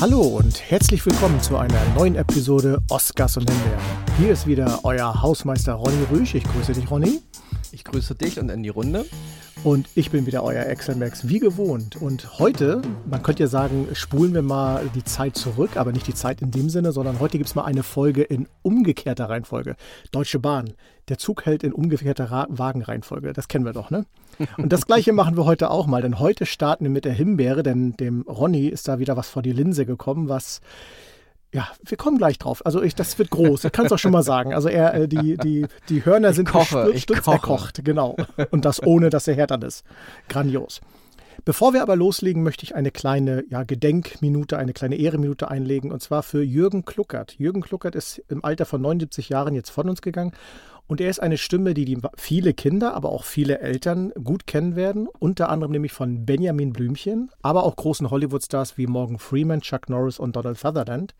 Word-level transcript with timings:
Hallo 0.00 0.20
und 0.20 0.70
herzlich 0.70 1.04
willkommen 1.04 1.40
zu 1.40 1.56
einer 1.56 1.84
neuen 1.96 2.14
Episode 2.14 2.80
Oscars 2.88 3.36
und 3.36 3.50
Himbeeren. 3.50 3.80
Hier 4.16 4.30
ist 4.30 4.46
wieder 4.46 4.78
euer 4.84 5.22
Hausmeister 5.22 5.72
Ronny 5.72 6.04
Rüsch. 6.12 6.36
Ich 6.36 6.44
grüße 6.44 6.72
dich, 6.72 6.88
Ronny. 6.88 7.20
Ich 7.72 7.82
grüße 7.82 8.14
dich 8.14 8.38
und 8.38 8.48
in 8.48 8.62
die 8.62 8.68
Runde. 8.68 9.06
Und 9.64 9.88
ich 9.96 10.12
bin 10.12 10.24
wieder 10.24 10.44
euer 10.44 10.66
Excel-Max, 10.66 11.26
wie 11.26 11.40
gewohnt. 11.40 11.96
Und 12.00 12.38
heute, 12.38 12.80
man 13.10 13.24
könnte 13.24 13.42
ja 13.42 13.48
sagen, 13.48 13.88
spulen 13.94 14.34
wir 14.34 14.42
mal 14.42 14.88
die 14.94 15.02
Zeit 15.02 15.34
zurück, 15.34 15.76
aber 15.76 15.90
nicht 15.90 16.06
die 16.06 16.14
Zeit 16.14 16.42
in 16.42 16.52
dem 16.52 16.70
Sinne, 16.70 16.92
sondern 16.92 17.18
heute 17.18 17.36
gibt 17.36 17.48
es 17.48 17.56
mal 17.56 17.64
eine 17.64 17.82
Folge 17.82 18.22
in 18.22 18.46
umgekehrter 18.62 19.28
Reihenfolge. 19.28 19.74
Deutsche 20.12 20.38
Bahn, 20.38 20.74
der 21.08 21.18
Zug 21.18 21.44
hält 21.44 21.64
in 21.64 21.72
umgekehrter 21.72 22.46
Wagenreihenfolge. 22.50 23.32
Das 23.32 23.48
kennen 23.48 23.64
wir 23.64 23.72
doch, 23.72 23.90
ne? 23.90 24.06
Und 24.56 24.72
das 24.72 24.86
gleiche 24.86 25.12
machen 25.12 25.36
wir 25.36 25.44
heute 25.44 25.70
auch 25.70 25.86
mal, 25.86 26.02
denn 26.02 26.18
heute 26.18 26.46
starten 26.46 26.84
wir 26.84 26.90
mit 26.90 27.04
der 27.04 27.12
Himbeere, 27.12 27.62
denn 27.62 27.96
dem 27.96 28.22
Ronny 28.22 28.68
ist 28.68 28.88
da 28.88 28.98
wieder 28.98 29.16
was 29.16 29.28
vor 29.28 29.42
die 29.42 29.52
Linse 29.52 29.86
gekommen, 29.86 30.28
was 30.28 30.60
ja, 31.52 31.66
wir 31.82 31.96
kommen 31.96 32.18
gleich 32.18 32.38
drauf. 32.38 32.64
Also 32.66 32.82
ich, 32.82 32.94
das 32.94 33.18
wird 33.18 33.30
groß. 33.30 33.64
Ich 33.64 33.72
kann 33.72 33.86
es 33.86 33.92
auch 33.92 33.98
schon 33.98 34.12
mal 34.12 34.22
sagen. 34.22 34.52
Also 34.52 34.68
er, 34.68 34.92
äh, 34.94 35.08
die, 35.08 35.38
die, 35.38 35.66
die 35.88 36.04
Hörner 36.04 36.34
sind 36.34 36.46
koche, 36.46 36.92
er 36.92 37.38
kocht, 37.38 37.84
genau. 37.84 38.16
Und 38.50 38.66
das 38.66 38.82
ohne, 38.82 39.08
dass 39.08 39.28
er 39.28 39.34
härtern 39.34 39.62
ist. 39.62 39.82
Grandios. 40.28 40.80
Bevor 41.44 41.72
wir 41.72 41.80
aber 41.80 41.96
loslegen, 41.96 42.42
möchte 42.42 42.64
ich 42.64 42.74
eine 42.74 42.90
kleine 42.90 43.44
ja, 43.48 43.62
Gedenkminute, 43.62 44.58
eine 44.58 44.74
kleine 44.74 44.96
Ehreminute 44.96 45.50
einlegen, 45.50 45.90
und 45.92 46.02
zwar 46.02 46.22
für 46.22 46.42
Jürgen 46.42 46.84
Kluckert. 46.84 47.38
Jürgen 47.38 47.62
Kluckert 47.62 47.94
ist 47.94 48.22
im 48.28 48.44
Alter 48.44 48.66
von 48.66 48.82
79 48.82 49.30
Jahren 49.30 49.54
jetzt 49.54 49.70
von 49.70 49.88
uns 49.88 50.02
gegangen 50.02 50.32
und 50.88 51.02
er 51.02 51.10
ist 51.10 51.20
eine 51.20 51.36
Stimme, 51.36 51.74
die, 51.74 51.84
die 51.84 51.98
viele 52.16 52.54
Kinder, 52.54 52.94
aber 52.94 53.10
auch 53.10 53.24
viele 53.24 53.60
Eltern 53.60 54.10
gut 54.24 54.46
kennen 54.46 54.74
werden. 54.74 55.06
Unter 55.18 55.50
anderem 55.50 55.70
nämlich 55.70 55.92
von 55.92 56.24
Benjamin 56.24 56.72
Blümchen, 56.72 57.30
aber 57.42 57.64
auch 57.64 57.76
großen 57.76 58.10
Hollywood-Stars 58.10 58.78
wie 58.78 58.86
Morgan 58.86 59.18
Freeman, 59.18 59.60
Chuck 59.60 59.90
Norris 59.90 60.18
und 60.18 60.34
Donald 60.34 60.58
Sutherland. 60.58 61.14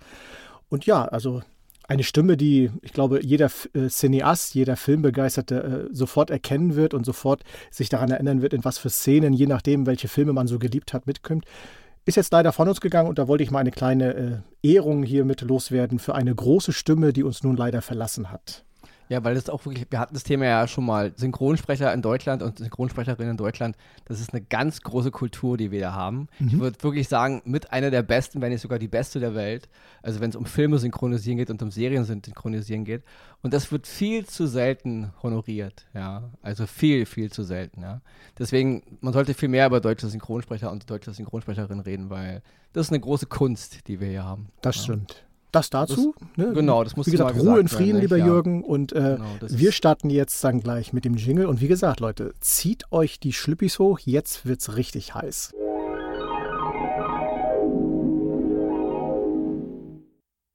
Und 0.71 0.87
ja, 0.87 1.05
also 1.05 1.43
eine 1.87 2.03
Stimme, 2.03 2.39
die, 2.39 2.71
ich 2.81 2.95
glaube, 2.95 3.23
jeder 3.23 3.51
äh, 3.75 3.89
Cineast, 3.89 4.55
jeder 4.55 4.77
Filmbegeisterte 4.77 5.89
äh, 5.91 5.95
sofort 5.95 6.31
erkennen 6.31 6.75
wird 6.75 6.95
und 6.95 7.05
sofort 7.05 7.45
sich 7.71 7.91
daran 7.91 8.11
erinnern 8.11 8.41
wird, 8.41 8.55
in 8.55 8.65
was 8.65 8.79
für 8.79 8.91
Szenen, 8.91 9.35
je 9.35 9.47
nachdem, 9.47 9.87
welche 9.87 10.09
Filme 10.09 10.33
man 10.33 10.49
so 10.49 10.59
geliebt 10.59 10.95
hat, 10.95 11.07
mitkommt. 11.07 11.45
Ist 12.07 12.17
jetzt 12.17 12.33
leider 12.33 12.53
von 12.53 12.69
uns 12.69 12.81
gegangen 12.81 13.09
und 13.11 13.19
da 13.19 13.29
wollte 13.29 13.45
ich 13.45 13.51
mal 13.51 13.59
eine 13.59 13.71
kleine 13.71 14.15
äh, 14.15 14.37
Ehrung 14.63 15.03
hier 15.03 15.27
mit 15.27 15.43
loswerden 15.43 15.99
für 15.99 16.15
eine 16.15 16.35
große 16.35 16.73
Stimme, 16.73 17.13
die 17.13 17.23
uns 17.23 17.43
nun 17.43 17.57
leider 17.57 17.83
verlassen 17.83 18.33
hat. 18.33 18.65
Ja, 19.09 19.25
weil 19.25 19.35
das 19.35 19.49
auch 19.49 19.65
wirklich, 19.65 19.87
wir 19.91 19.99
hatten 19.99 20.15
das 20.15 20.23
Thema 20.23 20.45
ja 20.45 20.69
schon 20.69 20.85
mal, 20.85 21.13
Synchronsprecher 21.17 21.93
in 21.95 22.03
Deutschland 22.03 22.43
und 22.43 22.59
Synchronsprecherinnen 22.59 23.33
in 23.33 23.37
Deutschland, 23.37 23.77
das 24.05 24.21
ist 24.21 24.35
eine 24.35 24.43
ganz 24.43 24.83
große 24.83 25.11
Kultur, 25.11 25.57
die 25.57 25.71
wir 25.71 25.81
da 25.81 25.93
haben. 25.95 26.29
Mhm. 26.39 26.49
Ich 26.49 26.59
würde 26.59 26.83
wirklich 26.83 27.09
sagen, 27.09 27.41
mit 27.45 27.73
einer 27.73 27.91
der 27.91 28.03
besten, 28.03 28.41
wenn 28.41 28.53
nicht 28.53 28.61
sogar 28.61 28.79
die 28.79 28.89
beste 28.89 29.19
der 29.19 29.35
Welt. 29.35 29.69
Also 30.03 30.21
wenn 30.21 30.31
es 30.31 30.37
um 30.37 30.45
Filme 30.45 30.79
synchronisieren 30.79 31.39
geht 31.39 31.51
und 31.51 31.63
um 31.63 31.71
Serien 31.71 32.05
synchronisieren 32.05 32.85
geht. 32.85 33.03
Und 33.43 33.55
das 33.55 33.73
wird 33.73 33.87
viel 33.87 34.27
zu 34.27 34.47
selten 34.47 35.13
honoriert, 35.23 35.87
ja. 35.95 36.31
Also 36.43 36.67
viel, 36.67 37.07
viel 37.07 37.31
zu 37.33 37.45
selten, 37.45 37.83
ja. 37.83 38.01
Deswegen, 38.39 38.83
man 39.01 39.13
sollte 39.13 39.33
viel 39.35 39.49
mehr 39.49 39.67
über 39.67 39.81
deutsche 39.81 40.09
Synchronsprecher 40.09 40.71
und 40.71 40.91
deutsche 40.91 41.13
Synchronsprecherinnen 41.13 41.81
reden, 41.81 42.11
weil 42.11 42.43
das 42.73 42.87
ist 42.87 42.93
eine 42.93 43.01
große 43.01 43.27
Kunst, 43.27 43.89
die 43.89 44.01
wir 44.01 44.09
hier 44.09 44.25
haben. 44.25 44.49
Das 44.61 44.77
ja. 44.77 44.83
stimmt. 44.83 45.25
Das 45.53 45.71
dazu. 45.71 46.15
Das, 46.37 46.47
ne? 46.47 46.53
Genau, 46.53 46.85
das 46.85 46.97
muss 46.97 47.07
Wie 47.07 47.13
gesagt, 47.13 47.39
Ruhe 47.39 47.61
in 47.61 47.69
Frieden, 47.69 47.95
werden, 47.95 48.01
lieber 48.03 48.17
ja. 48.17 48.27
Jürgen. 48.27 48.63
Und 48.63 48.93
äh, 48.93 49.17
genau, 49.17 49.25
wir 49.41 49.73
starten 49.73 50.11
jetzt 50.11 50.43
dann 50.45 50.61
gleich 50.61 50.93
mit 50.93 51.05
dem 51.05 51.15
Jingle. 51.15 51.47
Und 51.47 51.61
wie 51.61 51.69
gesagt, 51.69 52.01
Leute, 52.01 52.35
zieht 52.41 52.93
euch 52.93 53.19
die 53.19 53.33
Schlüppis 53.33 53.79
hoch. 53.79 53.99
Jetzt 54.01 54.45
wird's 54.47 54.77
richtig 54.77 55.15
heiß. 55.15 55.55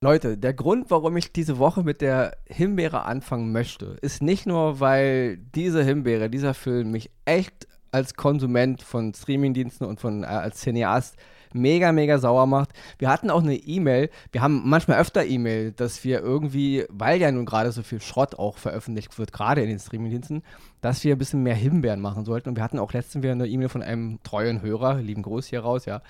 Leute, 0.03 0.37
der 0.37 0.53
Grund, 0.53 0.91
warum 0.91 1.15
ich 1.15 1.31
diese 1.31 1.59
Woche 1.59 1.81
mit 1.81 2.01
der 2.01 2.35
Himbeere 2.45 3.03
anfangen 3.03 3.53
möchte, 3.53 3.95
ist 4.01 4.21
nicht 4.21 4.45
nur, 4.45 4.81
weil 4.81 5.37
diese 5.37 5.81
Himbeere, 5.81 6.29
dieser 6.29 6.53
Film 6.53 6.91
mich 6.91 7.09
echt 7.23 7.67
als 7.93 8.15
Konsument 8.15 8.81
von 8.81 9.13
Streamingdiensten 9.13 9.87
und 9.87 10.01
von 10.01 10.23
äh, 10.23 10.27
als 10.27 10.59
Cineast 10.59 11.15
mega, 11.53 11.91
mega 11.91 12.17
sauer 12.17 12.45
macht. 12.45 12.69
Wir 12.97 13.09
hatten 13.09 13.29
auch 13.29 13.41
eine 13.41 13.55
E-Mail, 13.55 14.09
wir 14.31 14.41
haben 14.41 14.61
manchmal 14.65 14.99
öfter 14.99 15.25
E-Mail, 15.25 15.71
dass 15.71 16.03
wir 16.03 16.21
irgendwie, 16.21 16.85
weil 16.89 17.19
ja 17.21 17.31
nun 17.31 17.45
gerade 17.45 17.71
so 17.71 17.83
viel 17.83 18.01
Schrott 18.01 18.35
auch 18.35 18.57
veröffentlicht 18.57 19.17
wird, 19.17 19.33
gerade 19.33 19.61
in 19.61 19.69
den 19.69 19.79
Streamingdiensten, 19.79 20.43
dass 20.81 21.03
wir 21.03 21.15
ein 21.15 21.19
bisschen 21.19 21.43
mehr 21.43 21.55
Himbeeren 21.55 22.01
machen 22.01 22.25
sollten. 22.25 22.49
Und 22.49 22.55
wir 22.55 22.63
hatten 22.63 22.79
auch 22.79 22.93
letztens 22.93 23.23
wieder 23.23 23.33
eine 23.33 23.47
E-Mail 23.47 23.69
von 23.69 23.81
einem 23.81 24.19
treuen 24.23 24.61
Hörer, 24.61 24.95
lieben 24.95 25.21
Gruß 25.21 25.47
hier 25.47 25.61
raus, 25.61 25.85
ja, 25.85 26.01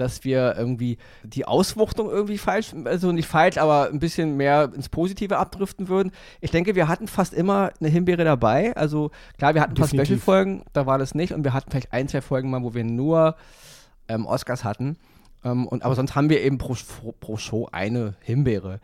dass 0.00 0.24
wir 0.24 0.54
irgendwie 0.56 0.96
die 1.22 1.44
Auswuchtung 1.44 2.08
irgendwie 2.08 2.38
falsch, 2.38 2.72
also 2.84 3.12
nicht 3.12 3.28
falsch, 3.28 3.58
aber 3.58 3.90
ein 3.92 3.98
bisschen 3.98 4.36
mehr 4.36 4.70
ins 4.74 4.88
Positive 4.88 5.36
abdriften 5.36 5.88
würden. 5.88 6.12
Ich 6.40 6.50
denke, 6.50 6.74
wir 6.74 6.88
hatten 6.88 7.06
fast 7.06 7.34
immer 7.34 7.70
eine 7.78 7.90
Himbeere 7.90 8.24
dabei. 8.24 8.74
Also 8.76 9.10
klar, 9.36 9.54
wir 9.54 9.60
hatten 9.60 9.72
ein 9.72 9.76
paar 9.76 9.88
Special-Folgen, 9.88 10.64
da 10.72 10.86
war 10.86 10.98
das 10.98 11.14
nicht. 11.14 11.34
Und 11.34 11.44
wir 11.44 11.52
hatten 11.52 11.70
vielleicht 11.70 11.92
ein, 11.92 12.08
zwei 12.08 12.22
Folgen 12.22 12.50
mal, 12.50 12.62
wo 12.62 12.72
wir 12.72 12.84
nur 12.84 13.36
ähm, 14.10 14.26
Oscars 14.26 14.64
hatten. 14.64 14.96
Ähm, 15.44 15.66
und, 15.66 15.84
aber 15.84 15.94
sonst 15.94 16.14
haben 16.14 16.28
wir 16.28 16.42
eben 16.42 16.58
pro, 16.58 16.74
pro 17.18 17.36
Show 17.36 17.68
eine 17.72 18.14
Himbeere. 18.20 18.80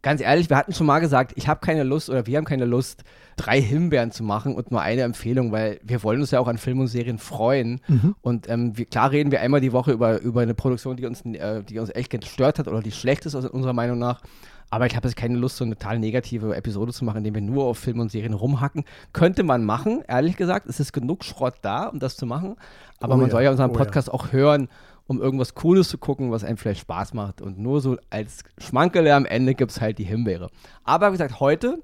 Ganz 0.00 0.20
ehrlich, 0.20 0.48
wir 0.48 0.56
hatten 0.56 0.72
schon 0.72 0.86
mal 0.86 1.00
gesagt, 1.00 1.32
ich 1.34 1.48
habe 1.48 1.60
keine 1.60 1.82
Lust 1.82 2.08
oder 2.08 2.24
wir 2.26 2.38
haben 2.38 2.44
keine 2.44 2.66
Lust, 2.66 3.02
drei 3.36 3.60
Himbeeren 3.60 4.12
zu 4.12 4.22
machen 4.22 4.54
und 4.54 4.70
nur 4.70 4.80
eine 4.80 5.02
Empfehlung, 5.02 5.50
weil 5.50 5.80
wir 5.82 6.04
wollen 6.04 6.20
uns 6.20 6.30
ja 6.30 6.38
auch 6.38 6.46
an 6.46 6.56
Filmen 6.56 6.82
und 6.82 6.86
Serien 6.86 7.18
freuen. 7.18 7.80
Mhm. 7.88 8.14
Und 8.20 8.48
ähm, 8.48 8.78
wir, 8.78 8.86
klar 8.86 9.10
reden 9.10 9.32
wir 9.32 9.40
einmal 9.40 9.60
die 9.60 9.72
Woche 9.72 9.90
über, 9.90 10.20
über 10.20 10.42
eine 10.42 10.54
Produktion, 10.54 10.96
die 10.96 11.04
uns, 11.04 11.22
äh, 11.22 11.64
die 11.64 11.80
uns 11.80 11.90
echt 11.90 12.10
gestört 12.10 12.60
hat 12.60 12.68
oder 12.68 12.80
die 12.80 12.92
schlecht 12.92 13.26
ist 13.26 13.34
unserer 13.34 13.72
Meinung 13.72 13.98
nach. 13.98 14.22
Aber 14.70 14.86
ich 14.86 14.94
habe 14.96 15.08
jetzt 15.08 15.16
keine 15.16 15.36
Lust, 15.36 15.56
so 15.56 15.64
eine 15.64 15.76
total 15.76 15.98
negative 15.98 16.54
Episode 16.54 16.92
zu 16.92 17.04
machen, 17.04 17.18
indem 17.18 17.34
wir 17.34 17.42
nur 17.42 17.64
auf 17.64 17.78
Filme 17.78 18.02
und 18.02 18.10
Serien 18.10 18.34
rumhacken. 18.34 18.84
Könnte 19.12 19.42
man 19.42 19.64
machen, 19.64 20.02
ehrlich 20.06 20.36
gesagt. 20.36 20.66
Es 20.66 20.78
ist 20.78 20.92
genug 20.92 21.24
Schrott 21.24 21.54
da, 21.62 21.86
um 21.86 21.98
das 21.98 22.16
zu 22.16 22.26
machen. 22.26 22.56
Aber 23.00 23.14
oh 23.14 23.16
man 23.16 23.26
ja. 23.26 23.32
soll 23.32 23.42
ja 23.42 23.50
unseren 23.50 23.70
oh 23.70 23.74
Podcast 23.74 24.08
ja. 24.08 24.14
auch 24.14 24.32
hören, 24.32 24.68
um 25.06 25.22
irgendwas 25.22 25.54
Cooles 25.54 25.88
zu 25.88 25.96
gucken, 25.96 26.30
was 26.30 26.44
einem 26.44 26.58
vielleicht 26.58 26.80
Spaß 26.80 27.14
macht. 27.14 27.40
Und 27.40 27.58
nur 27.58 27.80
so 27.80 27.96
als 28.10 28.44
Schmankele 28.58 29.14
am 29.14 29.24
Ende 29.24 29.54
gibt 29.54 29.70
es 29.70 29.80
halt 29.80 29.98
die 29.98 30.04
Himbeere. 30.04 30.50
Aber 30.84 31.08
wie 31.08 31.12
gesagt, 31.12 31.40
heute, 31.40 31.82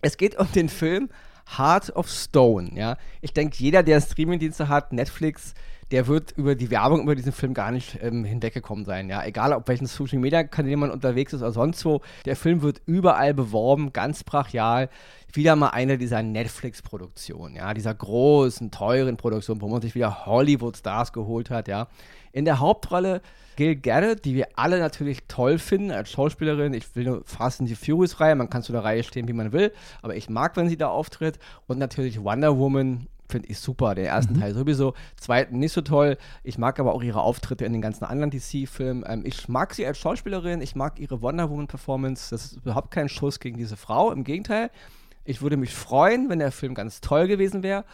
es 0.00 0.16
geht 0.16 0.38
um 0.38 0.50
den 0.52 0.70
Film 0.70 1.10
Heart 1.58 1.94
of 1.94 2.08
Stone. 2.08 2.70
Ja? 2.74 2.96
Ich 3.20 3.34
denke, 3.34 3.56
jeder, 3.58 3.82
der 3.82 4.00
Streamingdienste 4.00 4.68
hat, 4.68 4.92
Netflix, 4.92 5.54
der 5.90 6.06
wird 6.08 6.32
über 6.32 6.54
die 6.54 6.70
Werbung 6.70 7.02
über 7.02 7.14
diesen 7.14 7.32
Film 7.32 7.54
gar 7.54 7.70
nicht 7.70 7.98
ähm, 8.02 8.24
hinweggekommen 8.24 8.84
sein. 8.84 9.08
Ja, 9.08 9.24
egal 9.24 9.52
auf 9.52 9.62
welchen 9.66 9.86
Social 9.86 10.18
Media 10.18 10.42
Kanälen 10.42 10.80
man 10.80 10.90
unterwegs 10.90 11.32
ist 11.32 11.42
oder 11.42 11.52
sonst 11.52 11.84
wo, 11.84 12.00
der 12.24 12.36
Film 12.36 12.62
wird 12.62 12.82
überall 12.86 13.34
beworben, 13.34 13.92
ganz 13.92 14.24
brachial. 14.24 14.88
Wieder 15.32 15.54
mal 15.54 15.68
eine 15.68 15.98
dieser 15.98 16.22
Netflix-Produktionen, 16.22 17.56
ja, 17.56 17.74
dieser 17.74 17.94
großen, 17.94 18.70
teuren 18.70 19.16
Produktion, 19.16 19.60
wo 19.60 19.68
man 19.68 19.82
sich 19.82 19.94
wieder 19.94 20.26
Hollywood-Stars 20.26 21.12
geholt 21.12 21.50
hat, 21.50 21.68
ja. 21.68 21.88
In 22.32 22.44
der 22.44 22.60
Hauptrolle 22.60 23.22
Gil 23.56 23.76
Garrett, 23.76 24.24
die 24.26 24.34
wir 24.34 24.48
alle 24.56 24.78
natürlich 24.78 25.22
toll 25.28 25.58
finden 25.58 25.90
als 25.90 26.10
Schauspielerin. 26.10 26.74
Ich 26.74 26.94
will 26.94 27.04
nur 27.04 27.22
Fast 27.24 27.60
and 27.60 27.68
the 27.68 27.74
Furious-Reihe, 27.74 28.34
man 28.34 28.50
kann 28.50 28.62
zu 28.62 28.72
der 28.72 28.84
Reihe 28.84 29.02
stehen, 29.02 29.28
wie 29.28 29.32
man 29.32 29.52
will, 29.52 29.72
aber 30.02 30.14
ich 30.14 30.28
mag, 30.28 30.56
wenn 30.56 30.68
sie 30.68 30.76
da 30.76 30.88
auftritt. 30.88 31.38
Und 31.66 31.78
natürlich 31.78 32.22
Wonder 32.22 32.58
Woman, 32.58 33.06
finde 33.28 33.48
ich 33.48 33.58
super. 33.58 33.94
Den 33.94 34.06
ersten 34.06 34.34
mhm. 34.34 34.40
Teil 34.40 34.54
sowieso, 34.54 34.94
zweiten 35.16 35.58
nicht 35.58 35.72
so 35.72 35.80
toll. 35.80 36.16
Ich 36.42 36.58
mag 36.58 36.78
aber 36.80 36.94
auch 36.94 37.02
ihre 37.02 37.20
Auftritte 37.20 37.64
in 37.64 37.72
den 37.72 37.82
ganzen 37.82 38.04
anderen 38.04 38.30
DC-Filmen. 38.30 39.04
Ähm, 39.06 39.22
ich 39.24 39.48
mag 39.48 39.74
sie 39.74 39.86
als 39.86 39.98
Schauspielerin, 39.98 40.60
ich 40.60 40.76
mag 40.76 40.98
ihre 40.98 41.22
Wonder 41.22 41.50
Woman-Performance. 41.50 42.30
Das 42.30 42.46
ist 42.46 42.56
überhaupt 42.56 42.90
kein 42.90 43.08
Schuss 43.08 43.40
gegen 43.40 43.56
diese 43.56 43.76
Frau. 43.76 44.12
Im 44.12 44.24
Gegenteil, 44.24 44.70
ich 45.24 45.42
würde 45.42 45.56
mich 45.56 45.74
freuen, 45.74 46.28
wenn 46.28 46.38
der 46.38 46.52
Film 46.52 46.74
ganz 46.74 47.00
toll 47.00 47.26
gewesen 47.26 47.62
wäre. 47.62 47.84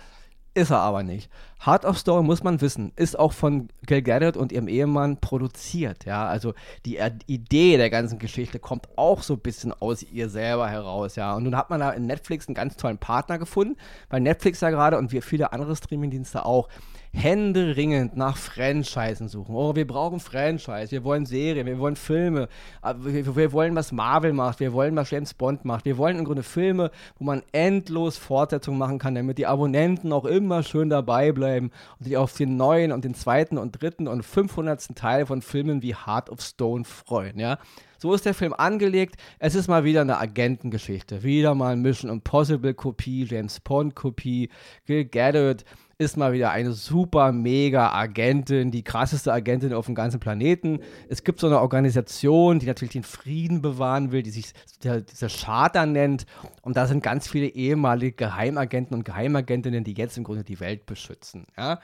Ist 0.55 0.71
er 0.71 0.81
aber 0.81 1.03
nicht. 1.03 1.31
Heart 1.65 1.87
of 1.87 1.97
Stone 1.97 2.27
muss 2.27 2.43
man 2.43 2.61
wissen, 2.61 2.93
ist 2.97 3.19
auch 3.19 3.33
von 3.33 3.69
Gail 3.87 4.03
Gadot 4.03 4.37
und 4.37 4.53
ihrem 4.53 4.69
Ehemann 4.69 5.17
produziert. 5.19 6.05
Ja, 6.05 6.27
also 6.27 6.53
die 6.85 6.99
Idee 7.27 7.79
der 7.79 7.89
ganzen 7.89 8.19
Geschichte 8.19 8.59
kommt 8.59 8.87
auch 8.97 9.23
so 9.23 9.35
ein 9.35 9.41
bisschen 9.41 9.73
aus 9.73 10.03
ihr 10.03 10.29
selber 10.29 10.69
heraus. 10.69 11.17
Ja, 11.17 11.35
und 11.35 11.45
nun 11.45 11.57
hat 11.57 11.71
man 11.71 11.81
da 11.81 11.91
in 11.91 12.05
Netflix 12.05 12.49
einen 12.49 12.55
ganz 12.55 12.77
tollen 12.77 12.99
Partner 12.99 13.39
gefunden, 13.39 13.79
weil 14.11 14.21
Netflix 14.21 14.61
ja 14.61 14.69
gerade 14.69 14.99
und 14.99 15.11
wir 15.11 15.23
viele 15.23 15.55
andere 15.55 15.75
Streamingdienste 15.75 16.45
auch 16.45 16.69
händeringend 17.13 18.17
nach 18.17 18.37
Franchisen 18.37 19.29
suchen. 19.29 19.55
Oh, 19.55 19.77
wir 19.77 19.87
brauchen 19.87 20.19
Franchise, 20.19 20.91
wir 20.91 21.05
wollen 21.05 21.27
Serien, 21.27 21.67
wir 21.67 21.79
wollen 21.79 21.97
Filme, 21.97 22.49
ah, 22.81 22.95
wir, 22.99 23.37
wir, 23.37 23.53
wollen, 23.53 23.75
was 23.75 23.93
Marvel 23.93 24.33
macht, 24.33 24.61
wir 24.61 24.73
wollen, 24.73 24.97
was 24.97 25.11
James 25.11 25.35
Bond 25.35 25.65
macht. 25.65 25.85
Wir 25.85 25.99
wollen 25.99 26.19
im 26.19 26.25
Grunde 26.25 26.43
Filme, 26.43 26.91
wo 27.19 27.25
man 27.25 27.43
endlos 27.53 28.17
Fortsetzungen 28.17 28.79
machen 28.79 28.99
kann, 28.99 29.15
damit 29.15 29.39
die 29.39 29.47
Abonnenten 29.47 30.13
auch 30.13 30.25
immer 30.25 30.63
schön 30.63 30.89
dabei 30.89 31.33
bleiben 31.33 31.71
und 31.99 32.05
sich 32.05 32.17
auf 32.17 32.35
den 32.35 32.57
neuen 32.57 32.93
und 32.93 33.05
den 33.05 33.15
zweiten 33.15 33.59
und 33.59 33.83
dritten 33.83 34.09
und 34.09 34.23
500. 34.23 34.73
Teil 34.95 35.27
von 35.27 35.43
Filmen 35.43 35.83
wie 35.83 35.95
Heart 35.95 36.31
of 36.31 36.41
Stone 36.41 36.85
freuen, 36.85 37.39
ja. 37.39 37.59
So 37.99 38.13
ist 38.15 38.27
der 38.27 38.35
Film 38.35 38.53
angelegt. 38.53 39.15
Es 39.39 39.55
ist 39.55 39.69
mal 39.69 39.85
wieder 39.85 40.01
eine 40.01 40.19
Agentengeschichte. 40.19 41.23
Wieder 41.23 41.55
mal 41.55 41.77
Mission 41.77 42.11
Impossible 42.11 42.75
Kopie, 42.75 43.25
James 43.25 43.61
Bond 43.61 43.95
Kopie, 43.95 44.49
Gil 44.87 45.05
Gadot 45.05 45.65
ist 46.03 46.17
mal 46.17 46.33
wieder 46.33 46.51
eine 46.51 46.73
super 46.73 47.33
mega 47.33 47.93
Agentin, 47.93 48.71
die 48.71 48.83
krasseste 48.83 49.33
Agentin 49.33 49.73
auf 49.73 49.87
dem 49.87 49.95
ganzen 49.95 50.21
Planeten. 50.21 50.81
Es 51.09 51.25
gibt 51.25 51.41
so 51.41 51.47
eine 51.47 51.61
Organisation, 51.61 52.59
die 52.59 52.67
natürlich 52.67 52.93
den 52.93 53.03
Frieden 53.03 53.63
bewahren 53.63 54.13
will, 54.13 54.23
die 54.23 54.31
sich 54.31 54.53
der, 54.83 55.01
dieser 55.01 55.29
Charter 55.29 55.87
nennt. 55.87 56.27
Und 56.63 56.77
da 56.77 56.87
sind 56.87 57.03
ganz 57.03 57.29
viele 57.29 57.47
ehemalige 57.47 58.13
Geheimagenten 58.13 58.95
und 58.95 59.05
Geheimagentinnen, 59.05 59.85
die 59.85 59.95
jetzt 59.95 60.19
im 60.19 60.25
Grunde 60.25 60.45
die 60.45 60.61
Welt 60.61 60.87
beschützen. 60.87 61.47
Ja? 61.57 61.81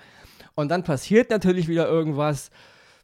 Und 0.55 0.71
dann 0.71 0.83
passiert 0.83 1.31
natürlich 1.31 1.69
wieder 1.69 1.89
irgendwas 1.89 2.51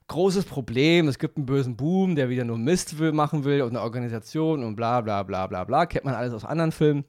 großes 0.09 0.45
Problem. 0.45 1.09
Es 1.09 1.19
gibt 1.19 1.37
einen 1.37 1.47
bösen 1.47 1.77
Boom, 1.77 2.15
der 2.17 2.29
wieder 2.29 2.45
nur 2.45 2.59
Mist 2.59 2.99
will, 2.99 3.13
machen 3.13 3.45
will 3.45 3.63
und 3.63 3.71
eine 3.71 3.81
Organisation 3.81 4.65
und 4.65 4.77
bla 4.77 5.01
bla 5.01 5.23
bla 5.23 5.47
bla 5.47 5.65
bla. 5.65 5.87
Kennt 5.87 6.05
man 6.05 6.15
alles 6.15 6.35
aus 6.35 6.45
anderen 6.45 6.73
Filmen. 6.73 7.05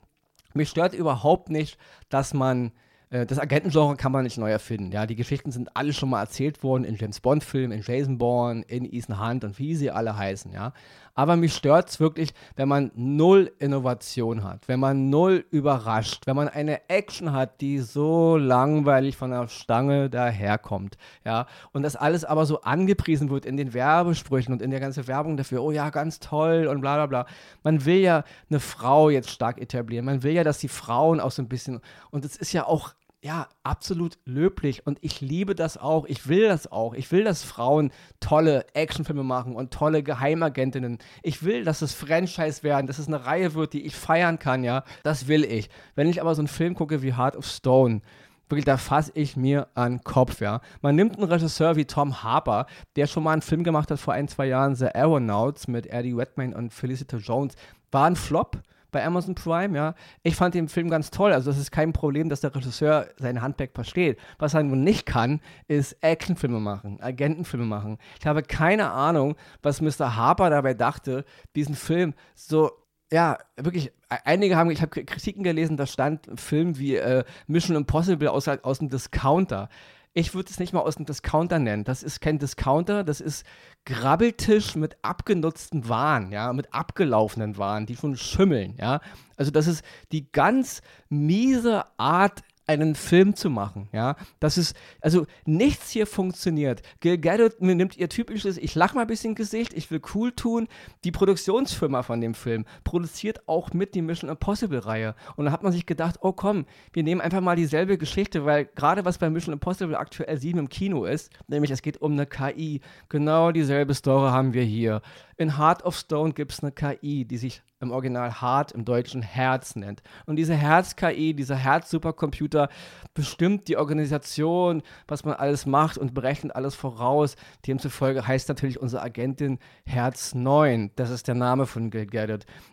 Mich 0.53 0.69
stört 0.69 0.93
überhaupt 0.93 1.49
nicht, 1.49 1.77
dass 2.09 2.33
man 2.33 2.71
das 3.09 3.39
Agentengenre 3.39 3.95
kann 3.95 4.11
man 4.11 4.23
nicht 4.23 4.37
neu 4.37 4.51
erfinden. 4.51 4.91
Ja, 4.91 5.05
die 5.05 5.15
Geschichten 5.15 5.51
sind 5.51 5.75
alle 5.75 5.93
schon 5.93 6.09
mal 6.09 6.21
erzählt 6.21 6.63
worden 6.63 6.83
in 6.83 6.95
James 6.95 7.19
Bond-Filmen, 7.19 7.77
in 7.77 7.83
Jason 7.85 8.17
Bourne, 8.17 8.63
in 8.67 8.83
Ethan 8.85 9.19
Hunt 9.19 9.43
und 9.43 9.59
wie 9.59 9.75
sie 9.75 9.91
alle 9.91 10.17
heißen. 10.17 10.51
Ja, 10.51 10.73
aber 11.15 11.37
mich 11.37 11.55
stört 11.55 11.89
es 11.89 11.99
wirklich, 11.99 12.33
wenn 12.55 12.67
man 12.67 12.91
null 12.93 13.51
Innovation 13.59 14.43
hat, 14.43 14.67
wenn 14.67 14.79
man 14.79 15.09
null 15.09 15.45
überrascht, 15.49 16.27
wenn 16.27 16.35
man 16.35 16.49
eine 16.49 16.89
Action 16.89 17.31
hat, 17.31 17.61
die 17.61 17.79
so 17.79 18.37
langweilig 18.37 19.15
von 19.15 19.31
der 19.31 19.47
Stange 19.47 20.09
daherkommt. 20.09 20.97
Ja, 21.23 21.47
und 21.71 21.83
das 21.83 21.95
alles 21.95 22.25
aber 22.25 22.45
so 22.45 22.61
angepriesen 22.61 23.29
wird 23.29 23.45
in 23.45 23.57
den 23.57 23.73
Werbesprüchen 23.73 24.53
und 24.53 24.61
in 24.61 24.71
der 24.71 24.81
ganzen 24.81 25.07
Werbung 25.07 25.37
dafür. 25.37 25.63
Oh 25.63 25.71
ja, 25.71 25.89
ganz 25.89 26.19
toll 26.19 26.67
und 26.67 26.81
bla 26.81 26.95
bla 26.95 27.05
bla. 27.05 27.25
Man 27.63 27.85
will 27.85 27.99
ja 27.99 28.23
eine 28.49 28.59
Frau 28.59 29.09
jetzt 29.09 29.29
stark 29.29 29.59
etablieren. 29.59 30.05
Man 30.05 30.21
will 30.21 30.33
ja, 30.33 30.43
dass 30.43 30.59
die 30.59 30.67
Frauen 30.67 31.19
auch 31.19 31.31
so 31.31 31.41
ein 31.41 31.47
bisschen. 31.47 31.79
Und 32.11 32.25
es 32.25 32.35
ist 32.35 32.51
ja 32.51 32.65
auch 32.65 32.93
ja, 33.25 33.47
absolut 33.63 34.19
löblich 34.25 34.85
und 34.85 34.99
ich 35.01 35.19
liebe 35.19 35.55
das 35.55 35.79
auch. 35.79 36.05
Ich 36.05 36.27
will 36.27 36.43
das 36.43 36.71
auch. 36.71 36.93
Ich 36.93 37.11
will, 37.11 37.23
dass 37.23 37.41
Frauen 37.41 37.89
tolle 38.19 38.67
Actionfilme 38.75 39.23
machen 39.23 39.55
und 39.55 39.73
tolle 39.73 40.03
Geheimagentinnen. 40.03 40.99
Ich 41.23 41.41
will, 41.41 41.63
dass 41.63 41.81
es 41.81 41.95
Franchise 41.95 42.61
werden, 42.61 42.85
dass 42.85 42.99
es 42.99 43.07
eine 43.07 43.25
Reihe 43.25 43.55
wird, 43.55 43.73
die 43.73 43.83
ich 43.83 43.95
feiern 43.95 44.37
kann, 44.37 44.63
ja. 44.63 44.83
Das 45.01 45.27
will 45.27 45.43
ich. 45.43 45.71
Wenn 45.95 46.07
ich 46.07 46.21
aber 46.21 46.35
so 46.35 46.41
einen 46.41 46.47
Film 46.47 46.75
gucke 46.75 47.01
wie 47.01 47.15
Heart 47.15 47.35
of 47.35 47.47
Stone, 47.47 48.01
wirklich, 48.47 48.65
da 48.65 48.77
fasse 48.77 49.11
ich 49.15 49.35
mir 49.35 49.69
an 49.73 49.93
den 49.93 50.03
Kopf, 50.03 50.39
ja. 50.39 50.61
Man 50.83 50.95
nimmt 50.95 51.17
einen 51.17 51.27
Regisseur 51.27 51.75
wie 51.77 51.85
Tom 51.85 52.21
Harper, 52.21 52.67
der 52.95 53.07
schon 53.07 53.23
mal 53.23 53.33
einen 53.33 53.41
Film 53.41 53.63
gemacht 53.63 53.89
hat 53.89 53.99
vor 53.99 54.13
ein, 54.13 54.27
zwei 54.27 54.45
Jahren, 54.45 54.75
The 54.75 54.89
Aeronauts 54.89 55.67
mit 55.67 55.87
Eddie 55.87 56.13
Redmayne 56.13 56.55
und 56.55 56.71
Felicity 56.71 57.17
Jones. 57.17 57.55
War 57.91 58.05
ein 58.05 58.17
Flop, 58.17 58.61
bei 58.95 59.05
Amazon 59.05 59.35
Prime, 59.35 59.75
ja. 59.75 59.93
Ich 60.23 60.37
fand 60.37 60.55
den 60.55 60.69
Film 60.69 60.89
ganz 60.89 61.11
toll. 61.11 61.33
Also, 61.33 61.51
das 61.51 61.59
ist 61.59 61.69
kein 61.69 61.91
Problem, 61.91 62.29
dass 62.29 62.39
der 62.39 62.55
Regisseur 62.55 63.07
sein 63.17 63.41
Handwerk 63.41 63.71
versteht. 63.75 64.17
Was 64.39 64.53
er 64.53 64.63
nun 64.63 64.85
nicht 64.85 65.05
kann, 65.05 65.41
ist 65.67 65.97
Actionfilme 65.99 66.61
machen, 66.61 67.01
Agentenfilme 67.01 67.65
machen. 67.65 67.97
Ich 68.21 68.25
habe 68.25 68.41
keine 68.41 68.91
Ahnung, 68.91 69.35
was 69.61 69.81
Mr. 69.81 70.15
Harper 70.15 70.49
dabei 70.49 70.73
dachte, 70.73 71.25
diesen 71.57 71.75
Film 71.75 72.13
so 72.35 72.71
ja, 73.11 73.37
wirklich, 73.57 73.87
e-, 73.87 74.15
einige 74.23 74.55
haben, 74.55 74.71
ich 74.71 74.81
habe 74.81 75.03
Kritiken 75.03 75.43
gelesen, 75.43 75.75
da 75.75 75.85
stand 75.85 76.29
ein 76.29 76.37
Film 76.37 76.79
wie 76.79 76.95
äh, 76.95 77.25
Mission 77.47 77.75
Impossible 77.75 78.29
aus, 78.29 78.47
aus 78.47 78.79
dem 78.79 78.87
Discounter 78.87 79.67
ich 80.17 80.33
würde 80.33 80.49
es 80.49 80.59
nicht 80.59 80.71
mal 80.71 80.79
aus 80.79 80.95
dem 80.95 81.05
Discounter 81.05 81.59
nennen. 81.59 81.83
Das 81.83 82.01
ist 82.01 82.21
kein 82.21 82.39
Discounter, 82.39 83.03
das 83.03 83.19
ist 83.19 83.45
Grabbeltisch 83.83 84.75
mit 84.75 84.97
abgenutzten 85.03 85.89
Waren, 85.89 86.31
ja, 86.31 86.51
mit 86.53 86.73
abgelaufenen 86.73 87.57
Waren, 87.57 87.85
die 87.85 87.97
schon 87.97 88.15
schimmeln, 88.15 88.75
ja. 88.79 89.01
Also 89.35 89.51
das 89.51 89.67
ist 89.67 89.83
die 90.11 90.31
ganz 90.31 90.81
miese 91.09 91.83
Art 91.97 92.41
einen 92.67 92.95
Film 92.95 93.35
zu 93.35 93.49
machen, 93.49 93.89
ja. 93.91 94.15
Das 94.39 94.57
ist, 94.57 94.75
also 95.01 95.25
nichts 95.45 95.89
hier 95.89 96.07
funktioniert. 96.07 96.81
Gil 96.99 97.17
Gadot 97.17 97.61
nimmt 97.61 97.97
ihr 97.97 98.09
typisches, 98.09 98.57
ich 98.57 98.75
lach 98.75 98.93
mal 98.93 99.01
ein 99.01 99.07
bisschen 99.07 99.35
Gesicht, 99.35 99.73
ich 99.73 99.91
will 99.91 100.01
cool 100.13 100.31
tun. 100.31 100.67
Die 101.03 101.11
Produktionsfirma 101.11 102.03
von 102.03 102.21
dem 102.21 102.33
Film 102.33 102.65
produziert 102.83 103.47
auch 103.47 103.73
mit 103.73 103.95
die 103.95 104.01
Mission 104.01 104.29
Impossible 104.29 104.79
Reihe. 104.79 105.15
Und 105.35 105.45
da 105.45 105.51
hat 105.51 105.63
man 105.63 105.71
sich 105.71 105.85
gedacht, 105.85 106.17
oh 106.21 106.31
komm, 106.31 106.65
wir 106.93 107.03
nehmen 107.03 107.21
einfach 107.21 107.41
mal 107.41 107.55
dieselbe 107.55 107.97
Geschichte, 107.97 108.45
weil 108.45 108.65
gerade 108.65 109.05
was 109.05 109.17
bei 109.17 109.29
Mission 109.29 109.53
Impossible 109.53 109.95
aktuell 109.95 110.37
7 110.37 110.59
im 110.59 110.69
Kino 110.69 111.05
ist, 111.05 111.31
nämlich 111.47 111.71
es 111.71 111.81
geht 111.81 112.01
um 112.01 112.13
eine 112.13 112.25
KI. 112.25 112.81
Genau 113.09 113.51
dieselbe 113.51 113.93
Story 113.93 114.29
haben 114.29 114.53
wir 114.53 114.63
hier. 114.63 115.01
In 115.37 115.57
Heart 115.57 115.83
of 115.83 115.97
Stone 115.97 116.33
gibt 116.33 116.53
es 116.53 116.61
eine 116.61 116.71
KI, 116.71 117.25
die 117.25 117.37
sich 117.37 117.61
im 117.81 117.91
Original 117.91 118.41
Heart, 118.41 118.71
im 118.71 118.85
Deutschen 118.85 119.21
Herz 119.21 119.75
nennt. 119.75 120.01
Und 120.25 120.37
diese 120.37 120.55
Herz-KI, 120.55 121.33
dieser 121.33 121.57
Herz-Supercomputer 121.57 122.69
bestimmt 123.13 123.67
die 123.67 123.77
Organisation, 123.77 124.81
was 125.07 125.25
man 125.25 125.35
alles 125.35 125.65
macht 125.65 125.97
und 125.97 126.13
berechnet 126.13 126.55
alles 126.55 126.73
voraus. 126.73 127.35
Demzufolge 127.67 128.25
heißt 128.25 128.47
natürlich 128.47 128.79
unsere 128.79 129.01
Agentin 129.01 129.59
Herz 129.85 130.33
9. 130.33 130.91
Das 130.95 131.09
ist 131.09 131.27
der 131.27 131.35
Name 131.35 131.65
von 131.65 131.89
Gil. 131.89 132.05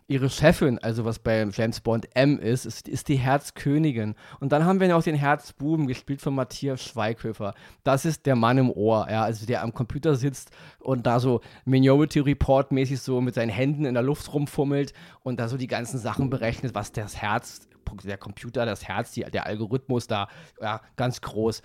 Ihre 0.06 0.30
Chefin, 0.30 0.78
also 0.78 1.04
was 1.04 1.18
bei 1.18 1.48
James 1.52 1.80
Bond 1.80 2.06
M 2.14 2.38
ist, 2.38 2.64
ist, 2.64 2.88
ist 2.88 3.08
die 3.08 3.16
Herzkönigin. 3.16 4.14
Und 4.40 4.52
dann 4.52 4.64
haben 4.64 4.78
wir 4.78 4.88
noch 4.88 5.02
den 5.02 5.16
Herzbuben, 5.16 5.86
gespielt 5.86 6.20
von 6.20 6.34
Matthias 6.34 6.82
Schweighöfer. 6.82 7.54
Das 7.82 8.04
ist 8.04 8.26
der 8.26 8.36
Mann 8.36 8.58
im 8.58 8.70
Ohr, 8.70 9.08
ja, 9.10 9.22
also 9.24 9.46
der 9.46 9.62
am 9.62 9.72
Computer 9.72 10.14
sitzt 10.14 10.50
und 10.78 11.06
da 11.06 11.18
so 11.18 11.40
Minority 11.64 12.20
Report 12.20 12.51
mäßig 12.70 13.00
so 13.00 13.20
mit 13.20 13.34
seinen 13.34 13.50
Händen 13.50 13.84
in 13.84 13.94
der 13.94 14.02
Luft 14.02 14.32
rumfummelt 14.32 14.92
und 15.22 15.40
da 15.40 15.48
so 15.48 15.56
die 15.56 15.66
ganzen 15.66 15.98
Sachen 15.98 16.30
berechnet, 16.30 16.74
was 16.74 16.92
das 16.92 17.16
Herz, 17.16 17.68
der 18.04 18.16
Computer, 18.16 18.64
das 18.64 18.86
Herz, 18.88 19.12
die, 19.12 19.22
der 19.22 19.46
Algorithmus 19.46 20.06
da, 20.06 20.28
ja, 20.60 20.80
ganz 20.96 21.20
groß. 21.20 21.62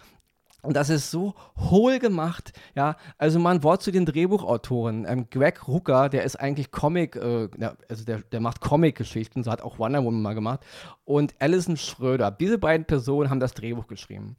Und 0.64 0.74
das 0.74 0.90
ist 0.90 1.12
so 1.12 1.36
hohl 1.58 2.00
gemacht, 2.00 2.52
ja. 2.76 2.98
Also 3.18 3.40
mal 3.40 3.56
ein 3.56 3.64
Wort 3.64 3.84
zu 3.84 3.92
den 3.92 4.06
Drehbuchautoren. 4.06 5.06
Ähm, 5.08 5.30
Greg 5.30 5.68
Hooker, 5.68 6.10
der 6.10 6.24
ist 6.24 6.36
eigentlich 6.36 6.72
Comic, 6.72 7.16
äh, 7.16 7.48
also 7.88 8.04
der, 8.04 8.20
der 8.20 8.40
macht 8.40 8.60
Comic-Geschichten, 8.60 9.44
so 9.44 9.52
hat 9.52 9.62
auch 9.62 9.80
Wonder 9.80 10.04
Woman 10.04 10.22
mal 10.22 10.34
gemacht. 10.34 10.66
Und 11.06 11.36
Alison 11.40 11.78
Schröder, 11.78 12.32
diese 12.32 12.58
beiden 12.58 12.86
Personen 12.86 13.30
haben 13.30 13.40
das 13.40 13.54
Drehbuch 13.54 13.88
geschrieben. 13.88 14.36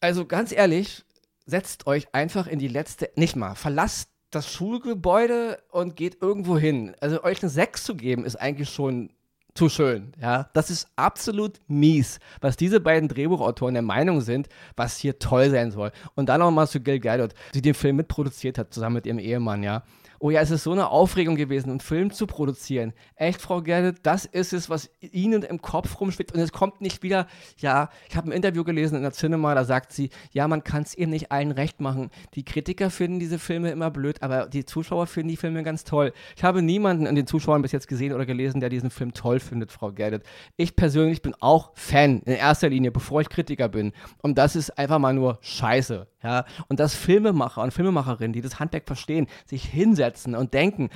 Also 0.00 0.26
ganz 0.26 0.52
ehrlich, 0.52 1.04
setzt 1.46 1.86
euch 1.86 2.14
einfach 2.14 2.46
in 2.46 2.58
die 2.58 2.68
letzte, 2.68 3.10
nicht 3.16 3.36
mal, 3.36 3.54
verlasst 3.54 4.10
das 4.34 4.52
Schulgebäude 4.52 5.58
und 5.70 5.96
geht 5.96 6.20
irgendwo 6.20 6.58
hin. 6.58 6.94
Also 7.00 7.22
euch 7.22 7.42
eine 7.42 7.50
6 7.50 7.84
zu 7.84 7.94
geben, 7.94 8.24
ist 8.24 8.36
eigentlich 8.36 8.70
schon 8.70 9.10
zu 9.54 9.68
schön. 9.68 10.12
Ja, 10.20 10.50
das 10.52 10.70
ist 10.70 10.88
absolut 10.96 11.60
mies, 11.68 12.18
was 12.40 12.56
diese 12.56 12.80
beiden 12.80 13.08
Drehbuchautoren 13.08 13.74
der 13.74 13.82
Meinung 13.82 14.20
sind, 14.20 14.48
was 14.76 14.96
hier 14.96 15.18
toll 15.18 15.50
sein 15.50 15.70
soll. 15.70 15.92
Und 16.16 16.28
dann 16.28 16.40
nochmal 16.40 16.66
zu 16.66 16.80
Gil 16.80 16.98
Gadot, 16.98 17.34
die 17.54 17.62
den 17.62 17.74
Film 17.74 17.96
mitproduziert 17.96 18.58
hat, 18.58 18.74
zusammen 18.74 18.96
mit 18.96 19.06
ihrem 19.06 19.20
Ehemann, 19.20 19.62
ja 19.62 19.84
oh 20.24 20.30
ja, 20.30 20.40
es 20.40 20.50
ist 20.50 20.62
so 20.62 20.72
eine 20.72 20.88
Aufregung 20.88 21.36
gewesen, 21.36 21.68
einen 21.68 21.80
Film 21.80 22.10
zu 22.10 22.26
produzieren. 22.26 22.94
Echt, 23.14 23.42
Frau 23.42 23.60
Gerde, 23.60 23.92
das 24.02 24.24
ist 24.24 24.54
es, 24.54 24.70
was 24.70 24.88
Ihnen 25.00 25.42
im 25.42 25.60
Kopf 25.60 26.00
rumschwirrt. 26.00 26.32
Und 26.32 26.40
es 26.40 26.50
kommt 26.50 26.80
nicht 26.80 27.02
wieder, 27.02 27.26
ja, 27.58 27.90
ich 28.08 28.16
habe 28.16 28.30
ein 28.30 28.32
Interview 28.32 28.64
gelesen 28.64 28.96
in 28.96 29.02
der 29.02 29.12
Cinema, 29.12 29.54
da 29.54 29.64
sagt 29.64 29.92
sie, 29.92 30.08
ja, 30.32 30.48
man 30.48 30.64
kann 30.64 30.82
es 30.82 30.94
eben 30.94 31.10
nicht 31.10 31.30
allen 31.30 31.50
recht 31.50 31.82
machen. 31.82 32.10
Die 32.36 32.42
Kritiker 32.42 32.88
finden 32.88 33.18
diese 33.18 33.38
Filme 33.38 33.70
immer 33.70 33.90
blöd, 33.90 34.22
aber 34.22 34.46
die 34.46 34.64
Zuschauer 34.64 35.08
finden 35.08 35.28
die 35.28 35.36
Filme 35.36 35.62
ganz 35.62 35.84
toll. 35.84 36.14
Ich 36.36 36.42
habe 36.42 36.62
niemanden 36.62 37.04
in 37.04 37.16
den 37.16 37.26
Zuschauern 37.26 37.60
bis 37.60 37.72
jetzt 37.72 37.86
gesehen 37.86 38.14
oder 38.14 38.24
gelesen, 38.24 38.60
der 38.60 38.70
diesen 38.70 38.88
Film 38.88 39.12
toll 39.12 39.40
findet, 39.40 39.72
Frau 39.72 39.92
Gerdet. 39.92 40.24
Ich 40.56 40.74
persönlich 40.74 41.20
bin 41.20 41.34
auch 41.40 41.72
Fan 41.74 42.20
in 42.20 42.32
erster 42.32 42.70
Linie, 42.70 42.92
bevor 42.92 43.20
ich 43.20 43.28
Kritiker 43.28 43.68
bin. 43.68 43.92
Und 44.22 44.38
das 44.38 44.56
ist 44.56 44.78
einfach 44.78 44.98
mal 44.98 45.12
nur 45.12 45.36
Scheiße. 45.42 46.06
Ja, 46.24 46.46
und 46.68 46.80
dass 46.80 46.94
Filmemacher 46.94 47.62
und 47.62 47.72
Filmemacherinnen, 47.72 48.32
die 48.32 48.40
das 48.40 48.58
Handwerk 48.58 48.86
verstehen, 48.86 49.26
sich 49.44 49.64
hinsetzen 49.64 50.34
und 50.34 50.54
denken, 50.54 50.88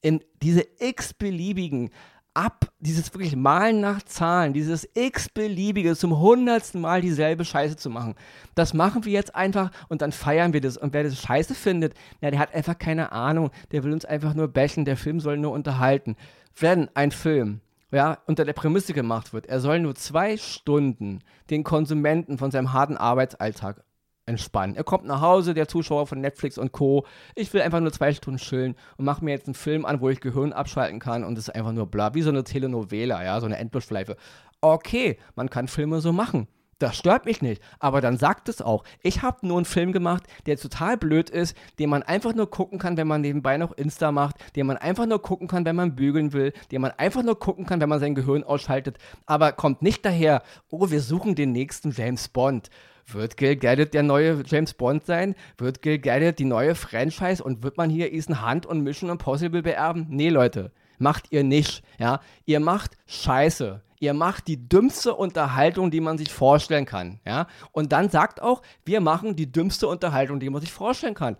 in 0.00 0.20
diese 0.42 0.64
x-beliebigen 0.78 1.90
ab, 2.34 2.70
dieses 2.78 3.12
wirklich 3.12 3.34
Malen 3.34 3.80
nach 3.80 4.02
Zahlen, 4.02 4.52
dieses 4.52 4.88
x-beliebige 4.94 5.96
zum 5.96 6.20
hundertsten 6.20 6.80
Mal 6.80 7.00
dieselbe 7.00 7.44
Scheiße 7.44 7.76
zu 7.76 7.90
machen. 7.90 8.14
Das 8.54 8.74
machen 8.74 9.04
wir 9.04 9.12
jetzt 9.12 9.34
einfach 9.34 9.70
und 9.88 10.02
dann 10.02 10.12
feiern 10.12 10.52
wir 10.52 10.60
das. 10.60 10.76
Und 10.76 10.92
wer 10.92 11.02
das 11.02 11.20
Scheiße 11.20 11.54
findet, 11.54 11.94
ja, 12.20 12.30
der 12.30 12.38
hat 12.38 12.54
einfach 12.54 12.78
keine 12.78 13.10
Ahnung. 13.10 13.50
Der 13.72 13.82
will 13.82 13.92
uns 13.92 14.04
einfach 14.04 14.34
nur 14.34 14.48
bächen. 14.48 14.84
Der 14.84 14.96
Film 14.96 15.18
soll 15.18 15.38
nur 15.38 15.52
unterhalten. 15.52 16.14
Wenn 16.54 16.88
ein 16.94 17.10
Film 17.10 17.60
ja, 17.90 18.18
unter 18.26 18.44
der 18.44 18.52
Prämisse 18.52 18.92
gemacht 18.92 19.32
wird, 19.32 19.46
er 19.46 19.60
soll 19.60 19.80
nur 19.80 19.94
zwei 19.94 20.36
Stunden 20.36 21.20
den 21.50 21.64
Konsumenten 21.64 22.36
von 22.38 22.50
seinem 22.50 22.72
harten 22.72 22.96
Arbeitsalltag 22.96 23.82
entspannen. 24.26 24.76
Er 24.76 24.84
kommt 24.84 25.04
nach 25.04 25.20
Hause, 25.20 25.54
der 25.54 25.68
Zuschauer 25.68 26.06
von 26.06 26.20
Netflix 26.20 26.58
und 26.58 26.72
Co. 26.72 27.06
Ich 27.34 27.52
will 27.54 27.62
einfach 27.62 27.80
nur 27.80 27.92
zwei 27.92 28.12
Stunden 28.12 28.38
chillen 28.38 28.74
und 28.98 29.04
mache 29.04 29.24
mir 29.24 29.30
jetzt 29.30 29.46
einen 29.46 29.54
Film 29.54 29.86
an, 29.86 30.00
wo 30.00 30.08
ich 30.08 30.20
Gehirn 30.20 30.52
abschalten 30.52 30.98
kann 30.98 31.24
und 31.24 31.38
es 31.38 31.48
ist 31.48 31.54
einfach 31.54 31.72
nur 31.72 31.86
bla, 31.86 32.14
wie 32.14 32.22
so 32.22 32.30
eine 32.30 32.44
Telenovela, 32.44 33.24
ja, 33.24 33.40
so 33.40 33.46
eine 33.46 33.56
Endlosschleife. 33.56 34.16
Okay, 34.60 35.18
man 35.36 35.48
kann 35.48 35.68
Filme 35.68 36.00
so 36.00 36.12
machen. 36.12 36.48
Das 36.78 36.94
stört 36.94 37.24
mich 37.24 37.40
nicht, 37.40 37.62
aber 37.78 38.02
dann 38.02 38.18
sagt 38.18 38.50
es 38.50 38.60
auch. 38.60 38.84
Ich 39.02 39.22
habe 39.22 39.46
nur 39.46 39.56
einen 39.56 39.64
Film 39.64 39.92
gemacht, 39.92 40.24
der 40.44 40.58
total 40.58 40.98
blöd 40.98 41.30
ist, 41.30 41.56
den 41.78 41.88
man 41.88 42.02
einfach 42.02 42.34
nur 42.34 42.50
gucken 42.50 42.78
kann, 42.78 42.98
wenn 42.98 43.06
man 43.06 43.22
nebenbei 43.22 43.56
noch 43.56 43.72
Insta 43.72 44.12
macht, 44.12 44.36
den 44.56 44.66
man 44.66 44.76
einfach 44.76 45.06
nur 45.06 45.22
gucken 45.22 45.48
kann, 45.48 45.64
wenn 45.64 45.76
man 45.76 45.96
bügeln 45.96 46.34
will, 46.34 46.52
den 46.70 46.82
man 46.82 46.90
einfach 46.90 47.22
nur 47.22 47.38
gucken 47.38 47.64
kann, 47.64 47.80
wenn 47.80 47.88
man 47.88 48.00
sein 48.00 48.14
Gehirn 48.14 48.44
ausschaltet, 48.44 48.98
aber 49.24 49.52
kommt 49.52 49.80
nicht 49.80 50.04
daher, 50.04 50.42
oh, 50.68 50.90
wir 50.90 51.00
suchen 51.00 51.34
den 51.34 51.52
nächsten 51.52 51.92
James 51.92 52.28
Bond. 52.28 52.68
Wird 53.08 53.36
Gil 53.36 53.56
Gadget 53.56 53.94
der 53.94 54.02
neue 54.02 54.42
James 54.44 54.74
Bond 54.74 55.06
sein? 55.06 55.36
Wird 55.58 55.80
Gil 55.80 55.98
Gadget 55.98 56.38
die 56.40 56.44
neue 56.44 56.74
Franchise 56.74 57.42
und 57.42 57.62
wird 57.62 57.76
man 57.76 57.88
hier 57.88 58.12
Ethan 58.12 58.44
Hunt 58.44 58.66
und 58.66 58.80
Mission 58.80 59.10
Impossible 59.10 59.62
beerben? 59.62 60.06
Nee, 60.08 60.28
Leute, 60.28 60.72
macht 60.98 61.30
ihr 61.30 61.44
nicht, 61.44 61.84
ja? 61.98 62.20
Ihr 62.46 62.60
macht 62.60 62.96
Scheiße. 63.06 63.82
Ihr 63.98 64.12
macht 64.12 64.46
die 64.48 64.68
dümmste 64.68 65.14
Unterhaltung, 65.14 65.90
die 65.90 66.00
man 66.00 66.18
sich 66.18 66.30
vorstellen 66.30 66.84
kann. 66.84 67.20
Ja? 67.24 67.46
Und 67.72 67.92
dann 67.92 68.10
sagt 68.10 68.42
auch, 68.42 68.62
wir 68.84 69.00
machen 69.00 69.36
die 69.36 69.50
dümmste 69.50 69.88
Unterhaltung, 69.88 70.38
die 70.38 70.50
man 70.50 70.60
sich 70.60 70.72
vorstellen 70.72 71.14
kann. 71.14 71.36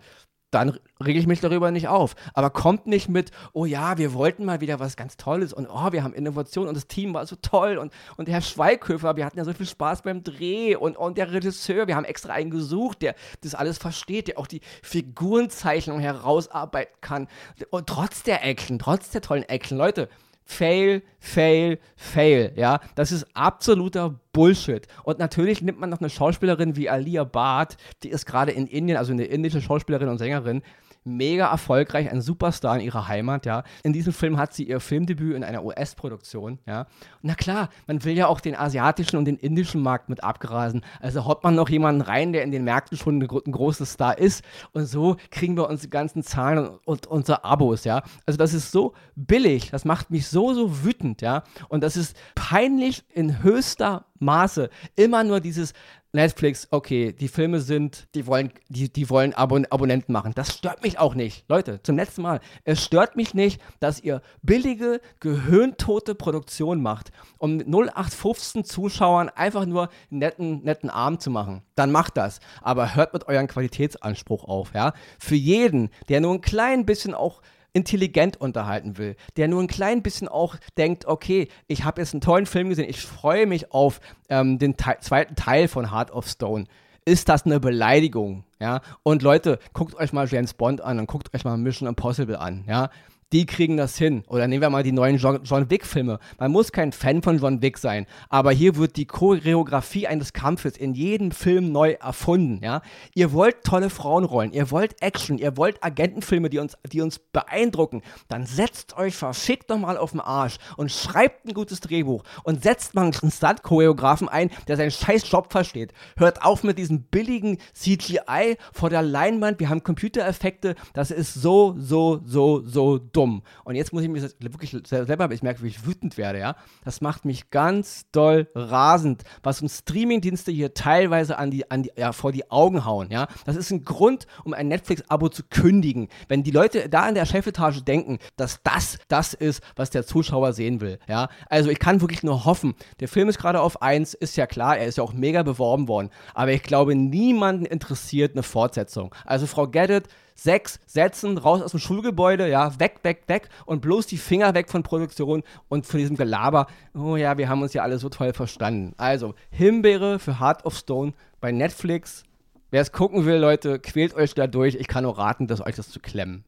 Dann 0.51 0.79
rege 1.03 1.19
ich 1.19 1.27
mich 1.27 1.41
darüber 1.41 1.71
nicht 1.71 1.89
auf. 1.89 2.15
Aber 2.33 2.49
kommt 2.49 2.87
nicht 2.87 3.09
mit, 3.09 3.31
oh 3.53 3.65
ja, 3.65 3.97
wir 3.97 4.13
wollten 4.13 4.45
mal 4.45 4.61
wieder 4.61 4.79
was 4.79 4.95
ganz 4.95 5.17
Tolles 5.17 5.51
und 5.51 5.67
oh, 5.67 5.91
wir 5.91 6.03
haben 6.03 6.13
Innovation 6.13 6.67
und 6.67 6.75
das 6.75 6.87
Team 6.87 7.13
war 7.13 7.25
so 7.25 7.35
toll 7.41 7.77
und, 7.77 7.91
und 8.15 8.27
der 8.27 8.35
Herr 8.35 8.41
Schweighöfer, 8.41 9.17
wir 9.17 9.25
hatten 9.25 9.37
ja 9.37 9.43
so 9.43 9.53
viel 9.53 9.65
Spaß 9.65 10.03
beim 10.03 10.23
Dreh 10.23 10.75
und, 10.75 10.95
und 10.95 11.17
der 11.17 11.33
Regisseur, 11.33 11.87
wir 11.87 11.95
haben 11.95 12.05
extra 12.05 12.33
einen 12.33 12.49
gesucht, 12.49 13.01
der 13.01 13.15
das 13.41 13.55
alles 13.55 13.77
versteht, 13.77 14.29
der 14.29 14.39
auch 14.39 14.47
die 14.47 14.61
Figurenzeichnung 14.83 15.99
herausarbeiten 15.99 16.95
kann. 17.01 17.27
Und 17.69 17.87
trotz 17.87 18.23
der 18.23 18.45
Action, 18.45 18.79
trotz 18.79 19.09
der 19.09 19.21
tollen 19.21 19.43
Action, 19.43 19.77
Leute, 19.77 20.07
Fail, 20.49 21.03
Fail, 21.19 21.77
Fail. 21.97 22.53
Ja, 22.55 22.79
das 22.95 23.11
ist 23.11 23.27
absoluter 23.33 24.17
Bullshit. 24.31 24.87
Und 25.03 25.19
natürlich 25.19 25.61
nimmt 25.61 25.77
man 25.77 25.89
noch 25.89 25.99
eine 25.99 26.09
Schauspielerin 26.09 26.77
wie 26.77 26.89
Alia 26.89 27.25
Bhatt, 27.25 27.75
die 28.01 28.09
ist 28.09 28.25
gerade 28.25 28.53
in 28.53 28.65
Indien, 28.65 28.97
also 28.97 29.11
eine 29.11 29.25
indische 29.25 29.61
Schauspielerin 29.61 30.07
und 30.07 30.19
Sängerin, 30.19 30.63
mega 31.07 31.49
erfolgreich, 31.49 32.11
ein 32.11 32.21
Superstar 32.21 32.75
in 32.75 32.81
ihrer 32.81 33.07
Heimat, 33.07 33.45
ja. 33.45 33.63
In 33.83 33.93
diesem 33.93 34.13
Film 34.13 34.37
hat 34.37 34.53
sie 34.53 34.63
ihr 34.63 34.79
Filmdebüt 34.79 35.35
in 35.35 35.43
einer 35.43 35.63
US-Produktion, 35.63 36.59
ja. 36.67 36.87
Na 37.21 37.35
klar, 37.35 37.69
man 37.87 38.03
will 38.03 38.15
ja 38.15 38.27
auch 38.27 38.39
den 38.39 38.55
asiatischen 38.55 39.17
und 39.17 39.25
den 39.25 39.37
indischen 39.37 39.81
Markt 39.81 40.09
mit 40.09 40.23
abgrasen. 40.23 40.81
Also 40.99 41.25
haut 41.25 41.43
man 41.43 41.55
noch 41.55 41.69
jemanden 41.69 42.01
rein, 42.01 42.33
der 42.33 42.43
in 42.43 42.51
den 42.51 42.63
Märkten 42.63 42.97
schon 42.97 43.19
ein, 43.19 43.21
ein 43.21 43.51
großer 43.51 43.85
Star 43.85 44.17
ist. 44.17 44.43
Und 44.73 44.85
so 44.85 45.17
kriegen 45.31 45.55
wir 45.55 45.69
uns 45.69 45.81
die 45.81 45.89
ganzen 45.89 46.23
Zahlen 46.23 46.67
und, 46.67 46.79
und 46.85 47.07
unsere 47.07 47.43
Abos, 47.43 47.83
ja. 47.83 48.03
Also 48.25 48.37
das 48.37 48.53
ist 48.53 48.71
so 48.71 48.93
billig, 49.15 49.71
das 49.71 49.85
macht 49.85 50.11
mich 50.11 50.27
so, 50.27 50.53
so 50.53 50.83
wütend, 50.83 51.21
ja. 51.21 51.43
Und 51.69 51.83
das 51.83 51.97
ist 51.97 52.15
peinlich 52.35 53.03
in 53.13 53.43
höchster 53.43 54.05
Maße. 54.19 54.69
Immer 54.95 55.23
nur 55.23 55.39
dieses, 55.39 55.73
Netflix, 56.17 56.67
okay, 56.71 57.13
die 57.13 57.27
Filme 57.27 57.61
sind, 57.61 58.07
die 58.15 58.25
wollen, 58.25 58.51
die, 58.69 58.91
die 58.91 59.09
wollen 59.09 59.33
Abon 59.33 59.67
Abonnenten 59.69 60.11
machen. 60.11 60.33
Das 60.35 60.57
stört 60.57 60.81
mich 60.83 60.97
auch 60.97 61.13
nicht. 61.13 61.45
Leute, 61.47 61.81
zum 61.83 61.95
letzten 61.95 62.23
Mal. 62.23 62.41
Es 62.63 62.83
stört 62.83 63.15
mich 63.15 63.35
nicht, 63.35 63.61
dass 63.79 64.01
ihr 64.01 64.21
billige, 64.41 64.99
gehirntote 65.19 66.15
Produktion 66.15 66.81
macht, 66.81 67.11
um 67.37 67.59
0815 67.59 68.65
Zuschauern 68.65 69.29
einfach 69.29 69.67
nur 69.67 69.89
netten, 70.09 70.63
netten 70.63 70.89
Arm 70.89 71.19
zu 71.19 71.29
machen. 71.29 71.61
Dann 71.75 71.91
macht 71.91 72.17
das. 72.17 72.39
Aber 72.61 72.95
hört 72.95 73.13
mit 73.13 73.27
euren 73.27 73.47
Qualitätsanspruch 73.47 74.43
auf, 74.43 74.73
ja. 74.73 74.93
Für 75.19 75.35
jeden, 75.35 75.91
der 76.09 76.19
nur 76.19 76.33
ein 76.33 76.41
klein 76.41 76.85
bisschen 76.85 77.13
auch 77.13 77.41
intelligent 77.77 78.41
unterhalten 78.41 78.97
will, 78.97 79.15
der 79.37 79.47
nur 79.47 79.61
ein 79.61 79.67
klein 79.67 80.01
bisschen 80.01 80.27
auch 80.27 80.55
denkt, 80.77 81.05
okay, 81.05 81.47
ich 81.67 81.83
habe 81.83 82.01
jetzt 82.01 82.13
einen 82.13 82.21
tollen 82.21 82.47
Film 82.47 82.69
gesehen, 82.69 82.89
ich 82.89 82.99
freue 82.99 83.45
mich 83.45 83.71
auf 83.71 84.01
ähm, 84.29 84.57
den 84.57 84.75
Te 84.77 84.97
zweiten 84.99 85.35
Teil 85.35 85.67
von 85.67 85.91
Heart 85.91 86.11
of 86.11 86.27
Stone. 86.27 86.65
Ist 87.05 87.29
das 87.29 87.45
eine 87.45 87.59
Beleidigung? 87.59 88.43
Ja, 88.59 88.81
und 89.03 89.21
Leute, 89.21 89.59
guckt 89.73 89.93
euch 89.95 90.11
mal 90.11 90.27
James 90.27 90.55
Bond 90.55 90.81
an 90.81 90.97
und 90.97 91.05
guckt 91.05 91.33
euch 91.35 91.43
mal 91.45 91.55
Mission 91.55 91.87
Impossible 91.87 92.35
an. 92.35 92.65
Ja, 92.67 92.89
die 93.33 93.45
kriegen 93.45 93.75
das 93.75 93.97
hin. 93.97 94.23
Oder 94.27 94.47
nehmen 94.47 94.61
wir 94.61 94.69
mal 94.69 94.83
die 94.83 94.91
neuen 94.91 95.17
John, 95.17 95.41
John 95.43 95.69
Wick-Filme. 95.69 96.19
Man 96.39 96.51
muss 96.51 96.71
kein 96.71 96.93
Fan 96.93 97.21
von 97.21 97.39
John 97.39 97.61
Wick 97.61 97.77
sein, 97.77 98.05
aber 98.29 98.51
hier 98.51 98.77
wird 98.77 98.95
die 98.95 99.05
Choreografie 99.05 100.07
eines 100.07 100.31
Kampfes 100.33 100.77
in 100.77 100.93
jedem 100.93 101.31
Film 101.31 101.71
neu 101.71 101.93
erfunden. 101.93 102.63
Ja? 102.63 102.81
Ihr 103.13 103.33
wollt 103.33 103.63
tolle 103.63 103.89
Frauenrollen, 103.89 104.53
ihr 104.53 104.71
wollt 104.71 105.01
Action, 105.01 105.37
ihr 105.37 105.57
wollt 105.57 105.83
Agentenfilme, 105.83 106.49
die 106.49 106.59
uns, 106.59 106.77
die 106.89 107.01
uns 107.01 107.19
beeindrucken. 107.19 108.01
Dann 108.29 108.45
setzt 108.45 108.95
euch 108.97 109.15
verschickt 109.15 109.69
doch 109.69 109.77
mal 109.77 109.97
auf 109.97 110.11
den 110.11 110.21
Arsch 110.21 110.57
und 110.77 110.91
schreibt 110.91 111.45
ein 111.45 111.53
gutes 111.53 111.81
Drehbuch 111.81 112.23
und 112.43 112.63
setzt 112.63 112.95
mal 112.95 113.03
einen 113.03 113.31
Stunt-Choreografen 113.31 114.29
ein, 114.29 114.49
der 114.67 114.77
seinen 114.77 114.91
scheiß 114.91 115.29
Job 115.29 115.51
versteht. 115.51 115.93
Hört 116.15 116.43
auf 116.43 116.63
mit 116.63 116.77
diesem 116.77 117.03
billigen 117.03 117.57
CGI 117.73 118.57
vor 118.71 118.89
der 118.89 119.01
Leinwand. 119.01 119.59
Wir 119.59 119.69
haben 119.69 119.83
Computereffekte. 119.83 120.75
Das 120.93 121.11
ist 121.11 121.33
so, 121.33 121.75
so, 121.77 122.21
so, 122.23 122.63
so 122.63 122.97
dumm. 122.97 123.16
Und 123.17 123.75
jetzt 123.75 123.93
muss 123.93 124.03
ich 124.03 124.09
mich 124.09 124.23
wirklich 124.39 124.75
selber, 124.85 125.31
ich 125.31 125.43
merke, 125.43 125.63
wie 125.63 125.67
ich 125.67 125.85
wütend 125.85 126.17
werde, 126.17 126.39
ja. 126.39 126.55
Das 126.83 127.01
macht 127.01 127.25
mich 127.25 127.49
ganz 127.49 128.05
doll 128.11 128.47
rasend, 128.55 129.23
was 129.43 129.61
uns 129.61 129.79
Streamingdienste 129.79 130.51
hier 130.51 130.73
teilweise 130.73 131.37
an 131.37 131.51
die, 131.51 131.69
an 131.69 131.83
die, 131.83 131.91
ja, 131.97 132.11
vor 132.11 132.31
die 132.31 132.49
Augen 132.51 132.85
hauen, 132.85 133.09
ja. 133.11 133.27
Das 133.45 133.55
ist 133.55 133.71
ein 133.71 133.83
Grund, 133.83 134.27
um 134.43 134.53
ein 134.53 134.67
Netflix-Abo 134.67 135.29
zu 135.29 135.43
kündigen. 135.49 136.07
Wenn 136.27 136.43
die 136.43 136.51
Leute 136.51 136.89
da 136.89 137.07
in 137.07 137.15
der 137.15 137.25
Chefetage 137.25 137.81
denken, 137.81 138.19
dass 138.35 138.61
das 138.63 138.99
das 139.07 139.33
ist, 139.33 139.61
was 139.75 139.89
der 139.89 140.05
Zuschauer 140.05 140.53
sehen 140.53 140.81
will, 140.81 140.99
ja. 141.07 141.29
Also 141.49 141.69
ich 141.69 141.79
kann 141.79 142.01
wirklich 142.01 142.23
nur 142.23 142.45
hoffen, 142.45 142.75
der 142.99 143.07
Film 143.07 143.29
ist 143.29 143.39
gerade 143.39 143.61
auf 143.61 143.81
1, 143.81 144.13
ist 144.13 144.37
ja 144.37 144.47
klar, 144.47 144.77
er 144.77 144.87
ist 144.87 144.97
ja 144.97 145.03
auch 145.03 145.13
mega 145.13 145.43
beworben 145.43 145.87
worden. 145.87 146.09
Aber 146.33 146.51
ich 146.51 146.63
glaube, 146.63 146.95
niemanden 146.95 147.65
interessiert 147.65 148.33
eine 148.33 148.43
Fortsetzung. 148.43 149.13
Also 149.25 149.47
Frau 149.47 149.67
Geddet, 149.67 150.07
sechs 150.37 150.79
Sätzen 150.85 151.37
raus 151.37 151.61
aus 151.61 151.71
dem 151.71 151.79
Schulgebäude, 151.79 152.47
ja, 152.47 152.79
weg, 152.79 152.99
weg, 153.03 153.23
weg 153.27 153.49
und 153.65 153.81
bloß 153.81 154.07
die 154.07 154.17
Finger 154.17 154.53
weg 154.53 154.69
von 154.69 154.83
Produktion 154.83 155.43
und 155.67 155.85
von 155.85 155.99
diesem 155.99 156.15
Gelaber. 156.15 156.67
Oh 156.93 157.15
ja, 157.15 157.37
wir 157.37 157.49
haben 157.49 157.61
uns 157.61 157.73
ja 157.73 157.81
alle 157.81 157.97
so 157.97 158.09
toll 158.09 158.33
verstanden. 158.33 158.93
Also, 158.97 159.35
Himbeere 159.49 160.19
für 160.19 160.39
Heart 160.39 160.65
of 160.65 160.77
Stone 160.77 161.13
bei 161.41 161.51
Netflix. 161.51 162.23
Wer 162.69 162.81
es 162.81 162.91
gucken 162.91 163.25
will, 163.25 163.37
Leute, 163.37 163.79
quält 163.79 164.13
euch 164.13 164.33
da 164.33 164.45
durch. 164.47 164.75
Ich 164.75 164.87
kann 164.87 165.03
nur 165.03 165.17
raten, 165.17 165.47
dass 165.47 165.65
euch 165.65 165.75
das 165.75 165.89
zu 165.89 165.99
klemmen. 165.99 166.43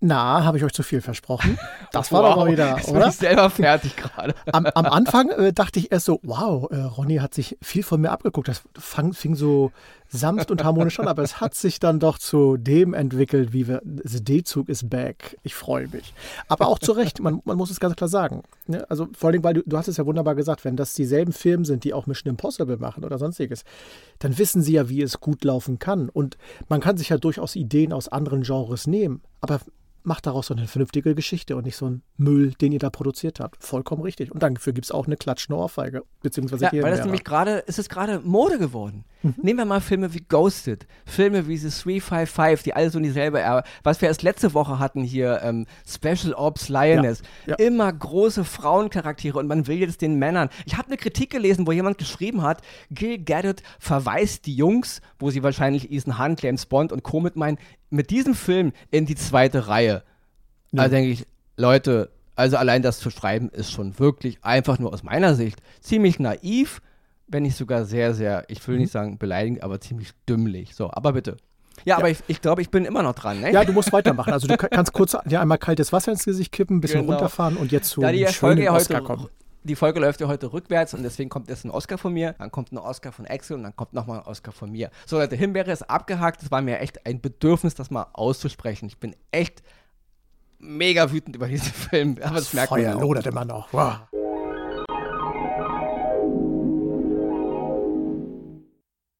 Na, 0.00 0.44
habe 0.44 0.58
ich 0.58 0.64
euch 0.64 0.72
zu 0.72 0.82
viel 0.82 1.00
versprochen. 1.00 1.58
Das 1.92 2.10
war 2.10 2.24
wow, 2.24 2.30
doch 2.30 2.44
mal 2.44 2.50
wieder, 2.50 2.76
jetzt 2.76 2.88
oder? 2.88 3.06
Ich 3.06 3.14
selber 3.14 3.48
fertig 3.48 3.96
gerade. 3.96 4.34
Am, 4.50 4.66
am, 4.66 4.86
Anfang 4.86 5.30
äh, 5.30 5.52
dachte 5.52 5.78
ich 5.78 5.92
erst 5.92 6.06
so, 6.06 6.18
wow, 6.24 6.68
äh, 6.72 6.76
Ronny 6.80 7.18
hat 7.18 7.32
sich 7.32 7.56
viel 7.62 7.84
von 7.84 8.00
mir 8.00 8.10
abgeguckt. 8.10 8.48
Das 8.48 8.62
fang, 8.76 9.12
fing 9.12 9.36
so 9.36 9.70
sanft 10.18 10.50
und 10.50 10.64
harmonisch 10.64 10.98
an, 11.00 11.08
aber 11.08 11.22
es 11.22 11.40
hat 11.40 11.54
sich 11.54 11.80
dann 11.80 12.00
doch 12.00 12.18
zu 12.18 12.56
dem 12.56 12.94
entwickelt, 12.94 13.52
wie 13.52 13.68
wir, 13.68 13.82
The 13.84 14.22
D-Zug 14.22 14.68
ist 14.68 14.88
back. 14.88 15.36
Ich 15.42 15.54
freue 15.54 15.88
mich. 15.88 16.14
Aber 16.48 16.68
auch 16.68 16.78
zu 16.78 16.92
Recht, 16.92 17.20
man, 17.20 17.40
man 17.44 17.56
muss 17.56 17.70
es 17.70 17.80
ganz 17.80 17.96
klar 17.96 18.08
sagen. 18.08 18.42
Ne? 18.66 18.88
Also 18.88 19.08
vor 19.16 19.30
allem, 19.30 19.42
weil 19.42 19.54
du, 19.54 19.62
du 19.66 19.76
hast 19.76 19.88
es 19.88 19.96
ja 19.96 20.06
wunderbar 20.06 20.34
gesagt, 20.34 20.64
wenn 20.64 20.76
das 20.76 20.94
dieselben 20.94 21.32
Firmen 21.32 21.64
sind, 21.64 21.84
die 21.84 21.92
auch 21.92 22.06
Mission 22.06 22.30
Impossible 22.30 22.76
machen 22.76 23.04
oder 23.04 23.18
sonstiges, 23.18 23.64
dann 24.18 24.38
wissen 24.38 24.62
sie 24.62 24.74
ja, 24.74 24.88
wie 24.88 25.02
es 25.02 25.20
gut 25.20 25.44
laufen 25.44 25.78
kann. 25.78 26.08
Und 26.08 26.36
man 26.68 26.80
kann 26.80 26.96
sich 26.96 27.08
ja 27.08 27.18
durchaus 27.18 27.56
Ideen 27.56 27.92
aus 27.92 28.08
anderen 28.08 28.42
Genres 28.42 28.86
nehmen. 28.86 29.22
Aber 29.40 29.60
macht 30.04 30.26
daraus 30.26 30.48
so 30.48 30.54
eine 30.54 30.66
vernünftige 30.66 31.14
Geschichte 31.14 31.56
und 31.56 31.64
nicht 31.64 31.76
so 31.76 31.86
einen 31.86 32.02
Müll, 32.16 32.52
den 32.52 32.72
ihr 32.72 32.78
da 32.78 32.90
produziert 32.90 33.40
habt. 33.40 33.62
Vollkommen 33.64 34.02
richtig. 34.02 34.30
Und 34.30 34.42
dafür 34.42 34.72
gibt 34.72 34.84
es 34.84 34.92
auch 34.92 35.06
eine 35.06 35.16
klatschende 35.16 35.58
Ohrfeige. 35.58 36.04
Beziehungsweise 36.22 36.64
ja, 36.64 36.82
weil 36.82 36.90
das 36.90 37.04
nämlich 37.04 37.24
gerade, 37.24 37.58
ist 37.60 37.78
es 37.78 37.88
gerade 37.88 38.20
Mode 38.20 38.58
geworden. 38.58 39.04
Mhm. 39.24 39.34
Nehmen 39.42 39.58
wir 39.60 39.64
mal 39.64 39.80
Filme 39.80 40.12
wie 40.12 40.20
Ghosted, 40.20 40.86
Filme 41.06 41.48
wie 41.48 41.56
The 41.56 41.70
355, 41.70 42.62
die 42.62 42.74
alle 42.74 42.90
so 42.90 42.98
in 42.98 43.04
dieselbe 43.04 43.64
was 43.82 44.00
wir 44.00 44.08
erst 44.08 44.22
letzte 44.22 44.52
Woche 44.52 44.78
hatten 44.78 45.02
hier, 45.02 45.40
ähm, 45.42 45.66
Special 45.88 46.34
Ops 46.34 46.68
Lioness. 46.68 47.22
Ja, 47.46 47.56
ja. 47.58 47.66
Immer 47.66 47.92
große 47.92 48.44
Frauencharaktere 48.44 49.38
und 49.38 49.46
man 49.46 49.66
will 49.66 49.78
jetzt 49.78 50.02
den 50.02 50.18
Männern. 50.18 50.50
Ich 50.66 50.76
habe 50.76 50.88
eine 50.88 50.98
Kritik 50.98 51.30
gelesen, 51.30 51.66
wo 51.66 51.72
jemand 51.72 51.96
geschrieben 51.96 52.42
hat, 52.42 52.60
Gil 52.90 53.18
Gadget 53.18 53.62
verweist 53.78 54.46
die 54.46 54.54
Jungs, 54.54 55.00
wo 55.18 55.30
sie 55.30 55.42
wahrscheinlich 55.42 55.90
Ethan 55.90 56.18
Hunt, 56.18 56.42
James 56.42 56.66
Bond 56.66 56.92
und 56.92 57.02
Co. 57.02 57.20
mit 57.20 57.36
meinen, 57.36 57.58
mit 57.88 58.10
diesem 58.10 58.34
Film 58.34 58.72
in 58.90 59.06
die 59.06 59.16
zweite 59.16 59.68
Reihe. 59.68 60.02
Ja. 60.72 60.82
Also 60.82 60.96
denke 60.96 61.10
ich, 61.10 61.26
Leute, 61.56 62.10
also 62.36 62.56
allein 62.56 62.82
das 62.82 62.98
zu 62.98 63.10
schreiben 63.10 63.48
ist 63.50 63.70
schon 63.70 63.98
wirklich 63.98 64.38
einfach 64.42 64.78
nur 64.78 64.92
aus 64.92 65.02
meiner 65.02 65.34
Sicht 65.34 65.60
ziemlich 65.80 66.18
naiv, 66.18 66.82
wenn 67.34 67.42
nicht 67.42 67.56
sogar 67.56 67.84
sehr, 67.84 68.14
sehr, 68.14 68.44
ich 68.48 68.66
will 68.66 68.76
mhm. 68.76 68.82
nicht 68.82 68.92
sagen 68.92 69.18
beleidigend, 69.18 69.62
aber 69.62 69.80
ziemlich 69.80 70.12
dümmlich. 70.28 70.74
So, 70.74 70.90
aber 70.90 71.12
bitte. 71.12 71.36
Ja, 71.78 71.82
ja. 71.84 71.96
aber 71.98 72.08
ich, 72.08 72.18
ich 72.28 72.40
glaube, 72.40 72.62
ich 72.62 72.70
bin 72.70 72.84
immer 72.84 73.02
noch 73.02 73.14
dran. 73.14 73.40
Ne? 73.40 73.52
Ja, 73.52 73.64
du 73.64 73.72
musst 73.72 73.92
weitermachen. 73.92 74.32
Also 74.32 74.46
du 74.46 74.56
kannst 74.56 74.92
kurz 74.92 75.16
dir 75.26 75.40
einmal 75.40 75.58
kaltes 75.58 75.92
Wasser 75.92 76.12
ins 76.12 76.24
Gesicht 76.24 76.52
kippen, 76.52 76.76
ein 76.76 76.80
bisschen 76.80 77.00
genau. 77.00 77.14
runterfahren 77.14 77.56
und 77.56 77.72
jetzt 77.72 77.90
zu 77.90 78.00
da 78.00 78.12
die 78.12 78.24
Folge 78.26 78.70
Oscar 78.70 78.98
heute, 78.98 79.04
kommen. 79.04 79.28
Die 79.64 79.74
Folge 79.74 79.98
läuft 79.98 80.20
ja 80.20 80.28
heute 80.28 80.52
rückwärts 80.52 80.94
und 80.94 81.02
deswegen 81.02 81.28
kommt 81.28 81.48
jetzt 81.48 81.64
ein 81.64 81.70
Oscar 81.70 81.98
von 81.98 82.12
mir, 82.12 82.34
dann 82.38 82.52
kommt 82.52 82.70
ein 82.70 82.78
Oscar 82.78 83.10
von 83.10 83.26
Axel 83.26 83.56
und 83.56 83.64
dann 83.64 83.74
kommt 83.74 83.94
nochmal 83.94 84.20
ein 84.20 84.26
Oscar 84.26 84.52
von 84.52 84.70
mir. 84.70 84.90
So, 85.04 85.18
Leute, 85.18 85.34
Himbeere 85.34 85.72
ist 85.72 85.82
abgehakt. 85.82 86.42
Es 86.42 86.52
war 86.52 86.62
mir 86.62 86.78
echt 86.78 87.04
ein 87.04 87.20
Bedürfnis, 87.20 87.74
das 87.74 87.90
mal 87.90 88.06
auszusprechen. 88.12 88.86
Ich 88.86 88.98
bin 88.98 89.16
echt 89.32 89.64
mega 90.60 91.10
wütend 91.10 91.34
über 91.34 91.48
diesen 91.48 91.72
Film. 91.72 92.18
Aber 92.22 92.36
das, 92.36 92.44
das 92.44 92.54
merkt 92.54 92.68
Feuer 92.68 92.94
man 92.94 93.02
lodert 93.02 93.26
immer 93.26 93.44
noch. 93.44 93.72
Wow. 93.72 93.96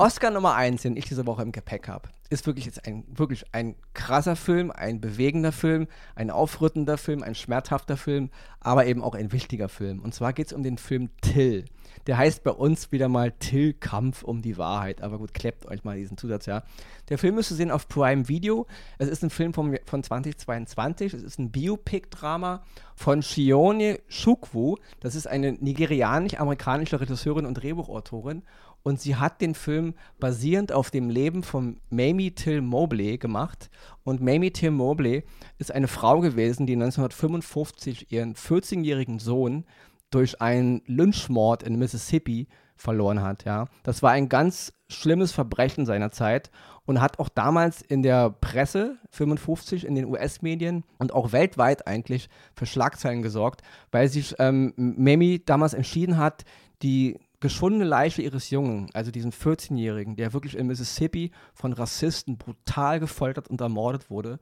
Oscar 0.05 0.31
Nummer 0.31 0.55
1, 0.55 0.83
den 0.83 0.99
ich 0.99 1.07
diese 1.07 1.27
Woche 1.27 1.41
im 1.41 1.51
Gepäck 1.51 1.89
habe, 1.89 2.11
ist 2.29 2.47
wirklich 2.47 2.67
jetzt 2.67 2.87
ein, 2.87 3.05
wirklich 3.09 3.47
ein 3.53 3.75
krasser 3.95 4.37
Film, 4.37 4.71
ein 4.71 5.01
bewegender 5.01 5.51
Film, 5.51 5.87
ein 6.15 6.31
aufrüttender 6.31 6.99
Film, 6.99 7.23
ein 7.23 7.35
schmerzhafter 7.35 7.97
Film, 7.97 8.29
aber 8.61 8.85
eben 8.85 9.03
auch 9.03 9.15
ein 9.15 9.33
wichtiger 9.33 9.71
Film. 9.71 10.01
Und 10.01 10.15
zwar 10.15 10.35
geht 10.35 10.49
es 10.49 10.53
um 10.53 10.63
den 10.63 10.77
Film 10.77 11.09
Till. 11.23 11.65
Der 12.07 12.19
heißt 12.19 12.45
bei 12.45 12.51
uns 12.51 12.93
wieder 12.93 13.09
mal 13.09 13.33
Till 13.33 13.73
Kampf 13.73 14.23
um 14.25 14.43
die 14.43 14.59
Wahrheit. 14.59 15.01
Aber 15.01 15.17
gut, 15.17 15.33
kleppt 15.33 15.65
euch 15.65 15.85
mal 15.85 15.97
diesen 15.97 16.19
Zusatz, 16.19 16.45
ja. 16.45 16.65
Der 17.09 17.17
Film 17.17 17.39
ist 17.39 17.49
zu 17.49 17.55
sehen 17.55 17.71
auf 17.71 17.89
Prime 17.89 18.29
Video. 18.29 18.67
Es 18.99 19.09
ist 19.09 19.23
ein 19.23 19.31
Film 19.31 19.55
von, 19.55 19.79
von 19.87 20.03
2022. 20.03 21.15
Es 21.15 21.23
ist 21.23 21.39
ein 21.39 21.51
Biopic-Drama 21.51 22.63
von 22.95 23.23
Shione 23.23 24.01
Shukwu. 24.09 24.77
Das 25.01 25.15
ist 25.15 25.27
eine 25.27 25.53
nigerianisch-amerikanische 25.53 27.01
Regisseurin 27.01 27.47
und 27.47 27.55
Drehbuchautorin. 27.55 28.43
Und 28.85 29.01
sie 29.01 29.17
hat 29.17 29.41
den 29.41 29.55
Film 29.55 29.95
basierend 30.21 30.71
auf 30.71 30.91
dem 30.91 31.09
Leben 31.09 31.43
von 31.43 31.81
Mamie 31.89 32.33
Till 32.33 32.61
Mobley 32.61 33.17
gemacht. 33.17 33.71
Und 34.05 34.21
Mamie 34.21 34.51
Till 34.51 34.71
Mobley 34.71 35.25
ist 35.59 35.73
eine 35.73 35.89
Frau 35.89 36.21
gewesen, 36.21 36.67
die 36.67 36.75
1955 36.75 38.13
ihren 38.13 38.35
14-jährigen 38.35 39.19
Sohn 39.19 39.65
durch 40.11 40.41
einen 40.43 40.83
Lynchmord 40.87 41.63
in 41.63 41.79
Mississippi 41.79 42.47
verloren 42.77 43.23
hat. 43.23 43.45
Ja. 43.45 43.67
Das 43.85 44.03
war 44.03 44.11
ein 44.13 44.29
ganz 44.29 44.73
schlimmes 44.89 45.33
Verbrechen 45.33 45.87
seiner 45.87 46.11
Zeit 46.11 46.51
und 46.85 47.01
hat 47.01 47.19
auch 47.19 47.31
damals 47.31 47.81
in 47.81 48.03
der 48.03 48.31
Presse 48.31 48.99
55 49.13 49.87
in 49.87 49.95
den 49.95 50.05
US-Medien 50.05 50.85
und 50.99 51.13
auch 51.13 51.33
weltweit 51.33 51.87
eigentlich 51.87 52.29
für 52.55 52.67
Schlagzeilen 52.67 53.23
gesorgt, 53.23 53.63
weil 53.93 54.09
sich 54.09 54.35
ähm, 54.39 54.75
Mamie 54.77 55.43
damals 55.45 55.73
entschieden 55.73 56.19
hat, 56.19 56.45
die 56.83 57.19
geschundene 57.45 57.85
Leiche 57.85 58.23
ihres 58.23 58.49
Jungen, 58.49 58.89
also 58.95 59.11
diesen 59.11 59.31
14-Jährigen, 59.31 60.17
der 60.17 60.33
wirklich 60.33 60.57
in 60.57 60.67
Mississippi 60.67 61.31
von 61.53 61.75
Rassisten 61.75 62.39
brutal 62.39 63.01
gefoltert 63.01 63.49
und 63.49 63.61
ermordet 63.61 64.09
wurde, 64.09 64.39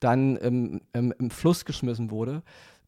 dann 0.00 0.38
ähm, 0.40 0.80
ähm, 0.94 1.12
im 1.18 1.28
Fluss 1.28 1.66
geschmissen 1.66 2.10
wurde, 2.10 2.42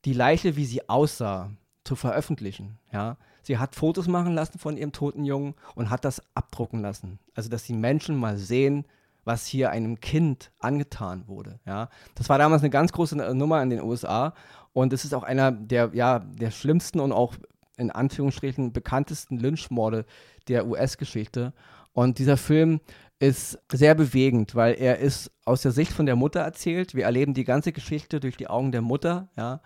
die 0.06 0.14
Leiche, 0.14 0.56
wie 0.56 0.64
sie 0.64 0.88
aussah, 0.88 1.50
zu 1.84 1.96
veröffentlichen. 1.96 2.78
Ja? 2.94 3.18
Sie 3.42 3.58
hat 3.58 3.75
Fotos 3.75 4.08
machen 4.08 4.32
lassen 4.32 4.58
von 4.58 4.78
ihrem 4.78 4.92
toten 4.92 5.26
Jungen 5.26 5.54
und 5.75 5.90
hat 5.90 6.06
das 6.06 6.22
abdrucken 6.34 6.80
lassen. 6.80 7.18
Also, 7.34 7.50
dass 7.50 7.64
die 7.64 7.75
Menschen 7.75 8.16
mal 8.16 8.38
sehen, 8.38 8.87
was 9.25 9.44
hier 9.44 9.70
einem 9.70 10.00
Kind 10.00 10.50
angetan 10.60 11.28
wurde. 11.28 11.60
Ja? 11.66 11.90
Das 12.14 12.30
war 12.30 12.38
damals 12.38 12.62
eine 12.62 12.70
ganz 12.70 12.90
große 12.92 13.16
Nummer 13.34 13.62
in 13.62 13.68
den 13.68 13.82
USA 13.82 14.32
und 14.72 14.94
es 14.94 15.04
ist 15.04 15.12
auch 15.12 15.25
einer 15.25 15.52
der, 15.52 15.90
ja, 15.92 16.20
der 16.20 16.52
schlimmsten 16.52 17.00
und 17.00 17.12
auch 17.12 17.34
in 17.78 17.90
Anführungsstrichen 17.90 18.73
bekanntesten 18.73 19.38
Lynchmorde 19.38 20.04
der 20.49 20.66
US-Geschichte. 20.66 21.52
Und 21.92 22.18
dieser 22.18 22.37
Film 22.37 22.80
ist 23.18 23.58
sehr 23.73 23.94
bewegend, 23.94 24.54
weil 24.54 24.75
er 24.75 24.99
ist 24.99 25.30
aus 25.44 25.62
der 25.62 25.73
Sicht 25.73 25.92
von 25.92 26.06
der 26.06 26.16
Mutter 26.16 26.40
erzählt. 26.40 26.94
Wir 26.94 27.04
erleben 27.04 27.35
die 27.35 27.44
ganze 27.44 27.73
Geschichte 27.73 28.20
durch 28.20 28.37
die 28.37 28.49
Augen 28.49 28.70
der 28.70 28.82
Mutter, 28.82 29.28
ja 29.37 29.61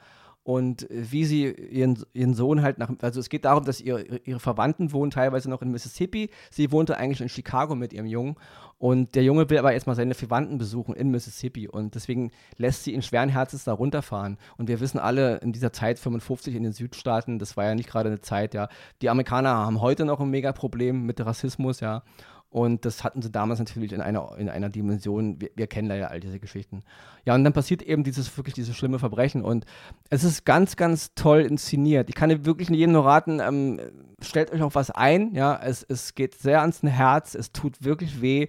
und 0.45 0.89
wie 0.91 1.25
sie 1.25 1.51
ihren, 1.51 2.03
ihren 2.13 2.35
Sohn 2.35 2.63
halt 2.63 2.79
nach, 2.79 2.91
also 3.01 3.21
es 3.21 3.29
geht 3.29 3.45
darum, 3.45 3.65
dass 3.65 3.81
ihr, 3.81 4.27
ihre 4.27 4.41
Verwandten 4.41 4.93
wohnen 4.93 5.13
teilweise 5.13 5.49
noch 5.49 5.63
in 5.63 5.71
Mississippi. 5.71 6.31
Sie 6.51 6.73
wohnte 6.73 6.97
eigentlich 6.97 7.21
in 7.21 7.29
Chicago 7.29 7.77
mit 7.77 7.93
ihrem 7.93 8.07
Jungen 8.07 8.37
und 8.79 9.15
der 9.15 9.23
Junge 9.23 9.49
will 9.49 9.59
aber 9.59 9.73
erstmal 9.73 9.95
seine 9.95 10.15
Verwandten 10.15 10.59
besuchen 10.59 10.97
in 10.97 11.11
Mississippi 11.11 11.69
und 11.69 11.95
deswegen 11.95 12.33
lässt 12.57 12.83
sie 12.83 12.93
ihn 12.93 13.03
schweren 13.03 13.29
Herzens 13.29 13.63
da 13.63 13.73
runterfahren. 13.73 14.39
Und 14.57 14.67
wir 14.67 14.81
wissen 14.81 14.99
alle, 14.99 15.37
in 15.37 15.53
dieser 15.53 15.73
Zeit 15.73 16.01
55 16.01 16.57
in 16.57 16.65
den 16.65 16.73
Südstaaten, 16.73 17.39
das 17.39 17.57
war 17.57 17.65
ja 17.65 17.77
nicht 17.77 17.89
gerade 17.89 18.09
eine 18.09 18.21
Zeit, 18.21 18.55
ja. 18.55 18.69
Die 19.01 19.11
Amerikaner 19.11 19.51
haben 19.51 19.81
heute 19.81 20.05
noch 20.05 20.19
ein 20.19 20.31
Mega-Problem 20.31 21.07
mit 21.07 21.25
Rassismus, 21.25 21.79
ja. 21.79 22.03
Und 22.53 22.85
das 22.85 23.03
hatten 23.03 23.23
sie 23.23 23.31
damals 23.31 23.61
natürlich 23.61 23.93
in 23.93 24.03
einer, 24.03 24.37
in 24.37 24.51
einer 24.51 24.69
Dimension, 24.69 25.41
wir, 25.41 25.49
wir, 25.55 25.67
kennen 25.67 25.89
leider 25.89 26.11
all 26.11 26.21
diese 26.21 26.39
Geschichten. 26.39 26.83
Ja, 27.25 27.35
und 27.35 27.45
dann 27.45 27.55
passiert 27.55 27.81
eben 27.81 28.05
dieses 28.05 28.37
wirklich 28.37 28.53
dieses 28.53 28.77
schlimme 28.77 28.99
Verbrechen. 28.99 29.43
Und 29.43 29.65
es 30.11 30.23
ist 30.23 30.45
ganz, 30.45 30.77
ganz 30.77 31.15
toll 31.15 31.41
inszeniert. 31.41 32.11
Ich 32.11 32.15
kann 32.15 32.45
wirklich 32.45 32.69
jedem 32.69 32.93
nur 32.93 33.07
raten, 33.07 33.41
ähm, 33.41 33.81
stellt 34.21 34.53
euch 34.53 34.61
auf 34.61 34.75
was 34.75 34.91
ein. 34.91 35.35
Ja, 35.35 35.59
es, 35.63 35.83
es 35.83 36.15
geht 36.15 36.35
sehr 36.35 36.61
ans 36.61 36.83
Herz, 36.83 37.35
es 37.35 37.53
tut 37.53 37.83
wirklich 37.85 38.21
weh. 38.21 38.49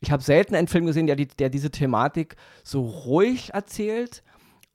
Ich 0.00 0.10
habe 0.10 0.22
selten 0.22 0.54
einen 0.54 0.68
Film 0.68 0.84
gesehen, 0.84 1.06
der, 1.06 1.16
die, 1.16 1.26
der 1.26 1.48
diese 1.48 1.70
Thematik 1.70 2.36
so 2.62 2.82
ruhig 2.82 3.54
erzählt 3.54 4.22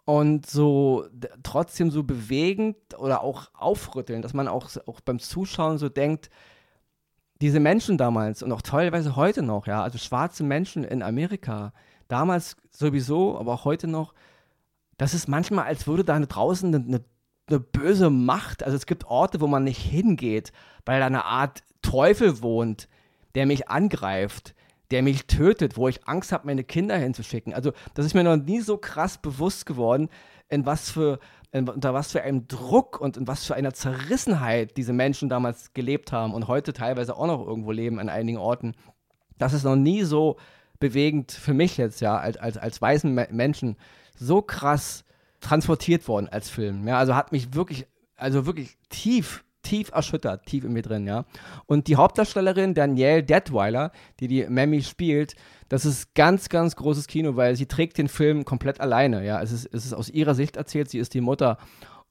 und 0.05 0.47
so 0.47 1.05
trotzdem 1.43 1.91
so 1.91 2.01
bewegend 2.01 2.77
oder 2.97 3.21
auch 3.21 3.51
aufrüttelnd, 3.53 4.25
dass 4.25 4.33
man 4.33 4.47
auch, 4.47 4.69
auch 4.87 5.01
beim 5.01 5.19
Zuschauen 5.19 5.77
so 5.77 5.87
denkt, 5.87 6.31
diese 7.41 7.59
Menschen 7.59 7.97
damals 7.97 8.43
und 8.43 8.51
auch 8.51 8.61
teilweise 8.61 9.15
heute 9.15 9.41
noch, 9.41 9.67
ja, 9.67 9.83
also 9.83 9.97
schwarze 9.97 10.43
Menschen 10.43 10.83
in 10.83 11.03
Amerika, 11.03 11.73
damals 12.07 12.55
sowieso, 12.71 13.37
aber 13.37 13.53
auch 13.53 13.65
heute 13.65 13.87
noch, 13.87 14.13
das 14.97 15.13
ist 15.13 15.27
manchmal, 15.27 15.65
als 15.65 15.87
würde 15.87 16.03
da 16.03 16.17
draußen 16.17 16.73
eine, 16.73 16.85
eine, 16.85 17.03
eine 17.47 17.59
böse 17.59 18.09
Macht, 18.09 18.63
also 18.63 18.75
es 18.75 18.85
gibt 18.85 19.05
Orte, 19.05 19.41
wo 19.41 19.47
man 19.47 19.65
nicht 19.65 19.81
hingeht, 19.81 20.53
weil 20.85 20.99
da 20.99 21.07
eine 21.07 21.25
Art 21.25 21.63
Teufel 21.81 22.41
wohnt, 22.41 22.87
der 23.35 23.45
mich 23.45 23.69
angreift, 23.69 24.55
der 24.91 25.03
mich 25.03 25.27
tötet, 25.27 25.77
wo 25.77 25.87
ich 25.87 26.07
Angst 26.07 26.31
habe, 26.31 26.47
meine 26.47 26.63
Kinder 26.63 26.97
hinzuschicken. 26.97 27.53
Also 27.53 27.73
das 27.93 28.05
ist 28.05 28.13
mir 28.13 28.23
noch 28.23 28.37
nie 28.37 28.61
so 28.61 28.77
krass 28.77 29.17
bewusst 29.17 29.65
geworden, 29.65 30.09
in 30.47 30.65
was 30.65 30.89
für 30.89 31.19
unter 31.55 31.93
was 31.93 32.11
für 32.11 32.21
einem 32.21 32.47
Druck 32.47 32.99
und 32.99 33.15
in 33.15 33.27
was 33.27 33.45
für 33.45 33.55
einer 33.55 33.73
Zerrissenheit 33.73 34.75
diese 34.75 34.91
Menschen 34.91 35.29
damals 35.29 35.73
gelebt 35.73 36.11
haben 36.11 36.33
und 36.33 36.47
heute 36.47 36.73
teilweise 36.73 37.15
auch 37.15 37.27
noch 37.27 37.45
irgendwo 37.47 37.71
leben 37.71 37.99
an 37.99 38.09
einigen 38.09 38.37
Orten. 38.37 38.75
Das 39.37 39.53
ist 39.53 39.63
noch 39.63 39.77
nie 39.77 40.03
so 40.03 40.35
bewegend 40.79 41.31
für 41.31 41.53
mich 41.53 41.77
jetzt, 41.77 42.01
ja, 42.01 42.17
als, 42.17 42.37
als, 42.37 42.57
als 42.57 42.81
weißen 42.81 43.13
Menschen 43.31 43.77
so 44.17 44.41
krass 44.41 45.05
transportiert 45.39 46.07
worden 46.09 46.27
als 46.27 46.49
Film. 46.49 46.87
Ja, 46.87 46.97
also 46.97 47.15
hat 47.15 47.31
mich 47.31 47.53
wirklich, 47.53 47.87
also 48.17 48.45
wirklich 48.45 48.77
tief 48.89 49.44
tief 49.65 49.91
erschüttert, 49.91 50.45
tief 50.45 50.63
in 50.63 50.73
mir 50.73 50.81
drin, 50.81 51.05
ja. 51.05 51.25
Und 51.65 51.87
die 51.87 51.97
Hauptdarstellerin 51.97 52.73
Danielle 52.73 53.23
Detweiler, 53.23 53.91
die 54.19 54.27
die 54.27 54.45
Mammy 54.47 54.81
spielt, 54.81 55.35
das 55.67 55.85
ist 55.85 56.13
ganz, 56.15 56.47
ganz 56.49 56.75
großes 56.75 57.07
Kino, 57.07 57.35
weil 57.35 57.55
sie 57.55 57.65
trägt 57.65 57.97
den 57.97 58.07
Film 58.07 58.45
komplett 58.45 58.79
alleine, 58.79 59.25
ja. 59.25 59.41
Es 59.41 59.51
ist, 59.51 59.65
es 59.73 59.85
ist 59.85 59.93
aus 59.93 60.09
ihrer 60.09 60.35
Sicht 60.35 60.55
erzählt, 60.55 60.89
sie 60.89 60.99
ist 60.99 61.13
die 61.13 61.21
Mutter 61.21 61.57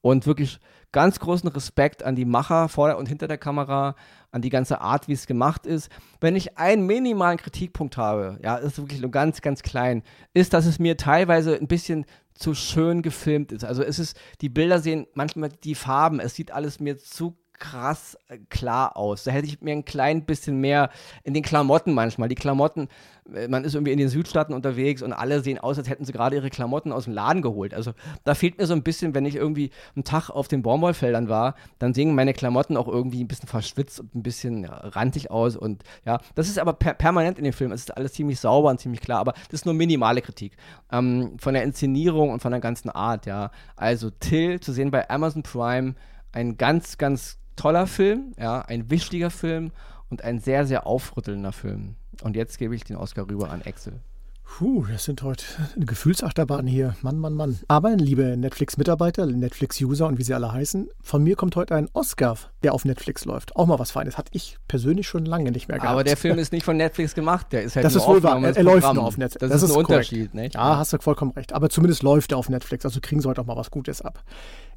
und 0.05 0.27
wirklich 0.27 0.61
ganz 0.93 1.19
großen 1.19 1.49
Respekt 1.49 2.03
an 2.03 2.15
die 2.15 2.27
Macher 2.27 2.69
vor 2.69 2.97
und 2.99 3.09
hinter 3.09 3.27
der 3.27 3.39
Kamera, 3.39 3.97
an 4.31 4.43
die 4.43 4.51
ganze 4.51 4.81
Art, 4.81 5.09
wie 5.09 5.13
es 5.13 5.27
gemacht 5.27 5.65
ist. 5.65 5.89
Wenn 6.21 6.37
ich 6.37 6.59
einen 6.59 6.87
minimalen 6.87 7.39
Kritikpunkt 7.39 7.97
habe, 7.97 8.39
ja, 8.43 8.57
ist 8.57 8.77
wirklich 8.77 9.01
nur 9.01 9.11
ganz, 9.11 9.41
ganz 9.41 9.63
klein, 9.63 10.03
ist, 10.35 10.53
dass 10.53 10.67
es 10.67 10.79
mir 10.79 10.99
teilweise 10.99 11.57
ein 11.57 11.69
bisschen 11.69 12.05
zu 12.35 12.53
schön 12.55 13.01
gefilmt 13.01 13.51
ist. 13.51 13.65
Also 13.65 13.83
es 13.83 13.99
ist, 13.99 14.17
die 14.43 14.51
Bilder 14.51 14.79
sehen 14.79 15.07
manchmal 15.15 15.49
die 15.49 15.75
Farben, 15.75 16.21
es 16.21 16.35
sieht 16.35 16.51
alles 16.51 16.81
mir 16.81 16.99
zu 16.99 17.37
krass 17.59 18.19
äh, 18.29 18.39
klar 18.51 18.97
aus. 18.97 19.25
Da 19.25 19.31
hätte 19.31 19.47
ich 19.47 19.61
mir 19.61 19.73
ein 19.73 19.85
klein 19.85 20.25
bisschen 20.25 20.61
mehr 20.61 20.91
in 21.23 21.35
den 21.35 21.43
Klamotten 21.43 21.95
manchmal. 21.95 22.29
Die 22.29 22.35
Klamotten, 22.35 22.89
äh, 23.33 23.49
man 23.49 23.65
ist 23.65 23.75
irgendwie 23.75 23.93
in 23.93 23.99
den 23.99 24.09
Südstaaten 24.09 24.53
unterwegs 24.53 25.03
und 25.03 25.13
alle 25.13 25.41
sehen 25.41 25.59
aus, 25.59 25.79
als 25.79 25.89
hätten 25.89 26.05
sie 26.05 26.13
gerade 26.13 26.37
ihre 26.37 26.51
Klamotten 26.51 26.93
aus 26.93 27.05
dem 27.05 27.15
Laden 27.15 27.43
geholt. 27.43 27.75
Also 27.75 27.93
da 28.25 28.35
fehlt 28.35 28.59
mir 28.59 28.67
so 28.67 28.75
ein 28.75 28.83
bisschen, 28.83 29.15
wenn 29.15 29.25
ich 29.25 29.37
irgendwie 29.37 29.71
einen 29.95 30.05
Tag 30.05 30.31
auf 30.31 30.49
den 30.49 30.63
Baumwollfeldern 30.63 31.29
war, 31.29 31.55
dann 31.79 31.95
sehen 31.95 32.15
meine 32.15 32.35
Klamotten 32.35 32.77
auch 32.77 32.89
irgendwie 32.89 33.23
ein 33.23 33.29
bisschen 33.29 33.49
verschwitzt 33.49 34.01
und 34.01 34.15
ein 34.15 34.23
bisschen 34.23 34.65
ja, 34.65 34.75
rantig 34.75 35.31
aus. 35.31 35.57
Und 35.57 35.85
ja, 36.05 36.21
das 36.35 36.49
ist 36.49 36.59
aber 36.59 36.75
per 36.75 36.95
permanent 36.95 37.39
in 37.39 37.45
dem 37.45 37.53
Film. 37.53 37.73
Es 37.73 37.83
ist 37.83 37.97
alles 37.97 38.13
ziemlich 38.13 38.41
sauber 38.41 38.71
und 38.71 38.81
ziemlich 38.81 39.01
klar, 39.01 39.21
aber 39.21 39.33
das 39.33 39.61
ist 39.61 39.67
nur 39.67 39.75
minimale 39.75 40.23
Kritik. 40.23 40.57
Ähm, 40.93 41.37
von 41.39 41.55
der 41.55 41.63
Inszenierung 41.63 42.31
und 42.31 42.41
von 42.41 42.53
der 42.53 42.61
ganzen 42.61 42.91
Art, 42.91 43.27
ja. 43.27 43.51
Also 43.77 44.11
Till 44.11 44.61
zu 44.61 44.73
sehen 44.73 44.91
bei 44.91 45.09
Amazon 45.09 45.43
Prime, 45.43 45.95
ein 46.33 46.57
ganz, 46.57 46.99
ganz 46.99 47.39
toller 47.57 47.87
Film, 47.87 48.33
ja, 48.39 48.61
ein 48.61 48.91
wichtiger 48.91 49.31
Film 49.31 49.71
und 50.11 50.23
ein 50.23 50.41
sehr, 50.41 50.67
sehr 50.67 50.87
aufrüttelnder 50.87 51.53
Film. 51.53 51.97
Und 52.23 52.37
jetzt 52.37 52.59
gebe 52.59 52.75
ich 52.75 52.85
den 52.85 52.97
Oscar 52.97 53.29
rüber 53.29 53.51
an 53.51 53.63
Axel. 53.63 54.01
Puh, 54.45 54.85
das 54.89 55.05
sind 55.05 55.23
heute 55.23 55.45
Gefühlsachterbahnen 55.77 56.67
hier. 56.67 56.95
Mann, 57.03 57.19
Mann, 57.19 57.35
Mann. 57.35 57.59
Aber, 57.67 57.97
liebe 57.97 58.37
Netflix-Mitarbeiter, 58.37 59.27
Netflix-User 59.27 60.07
und 60.07 60.19
wie 60.19 60.23
sie 60.23 60.35
alle 60.35 60.53
heißen, 60.53 60.89
von 61.03 61.25
mir 61.25 61.35
kommt 61.35 61.57
heute 61.57 61.75
ein 61.75 61.89
Oscar, 61.93 62.37
der 62.63 62.73
auf 62.75 62.85
Netflix 62.85 63.25
läuft. 63.25 63.57
Auch 63.57 63.67
mal 63.67 63.79
was 63.79 63.91
Feines. 63.91 64.17
Hatte 64.17 64.31
ich 64.33 64.59
persönlich 64.69 65.09
schon 65.09 65.25
lange 65.25 65.51
nicht 65.51 65.67
mehr 65.67 65.79
gehabt. 65.79 65.91
Aber 65.91 66.05
der 66.05 66.17
Film 66.17 66.39
ist 66.39 66.53
nicht 66.53 66.63
von 66.63 66.77
Netflix 66.77 67.15
gemacht. 67.15 67.49
Der 67.53 67.63
ist 67.63 67.75
halt 67.75 67.85
Das 67.85 67.97
ist 67.97 68.07
wohl 68.07 68.23
wahr. 68.23 68.41
Er, 68.45 68.57
er 68.57 68.63
läuft 68.63 68.95
nur 68.95 69.03
auf 69.03 69.17
Netflix. 69.17 69.41
Das, 69.41 69.51
das 69.51 69.63
ist, 69.63 69.71
ist 69.71 69.77
ein 69.77 69.83
korrekt. 69.83 70.13
Unterschied, 70.13 70.35
nicht? 70.35 70.55
Ja, 70.55 70.77
hast 70.77 70.93
du 70.93 70.99
vollkommen 70.99 71.33
recht. 71.33 71.53
Aber 71.53 71.69
zumindest 71.69 72.05
läuft 72.05 72.31
er 72.31 72.39
auf 72.39 72.49
Netflix. 72.49 72.85
Also 72.85 73.01
kriegen 73.01 73.23
sie 73.23 73.29
heute 73.29 73.41
auch 73.41 73.47
mal 73.47 73.57
was 73.57 73.73
Gutes 73.73 74.03
ab. 74.03 74.23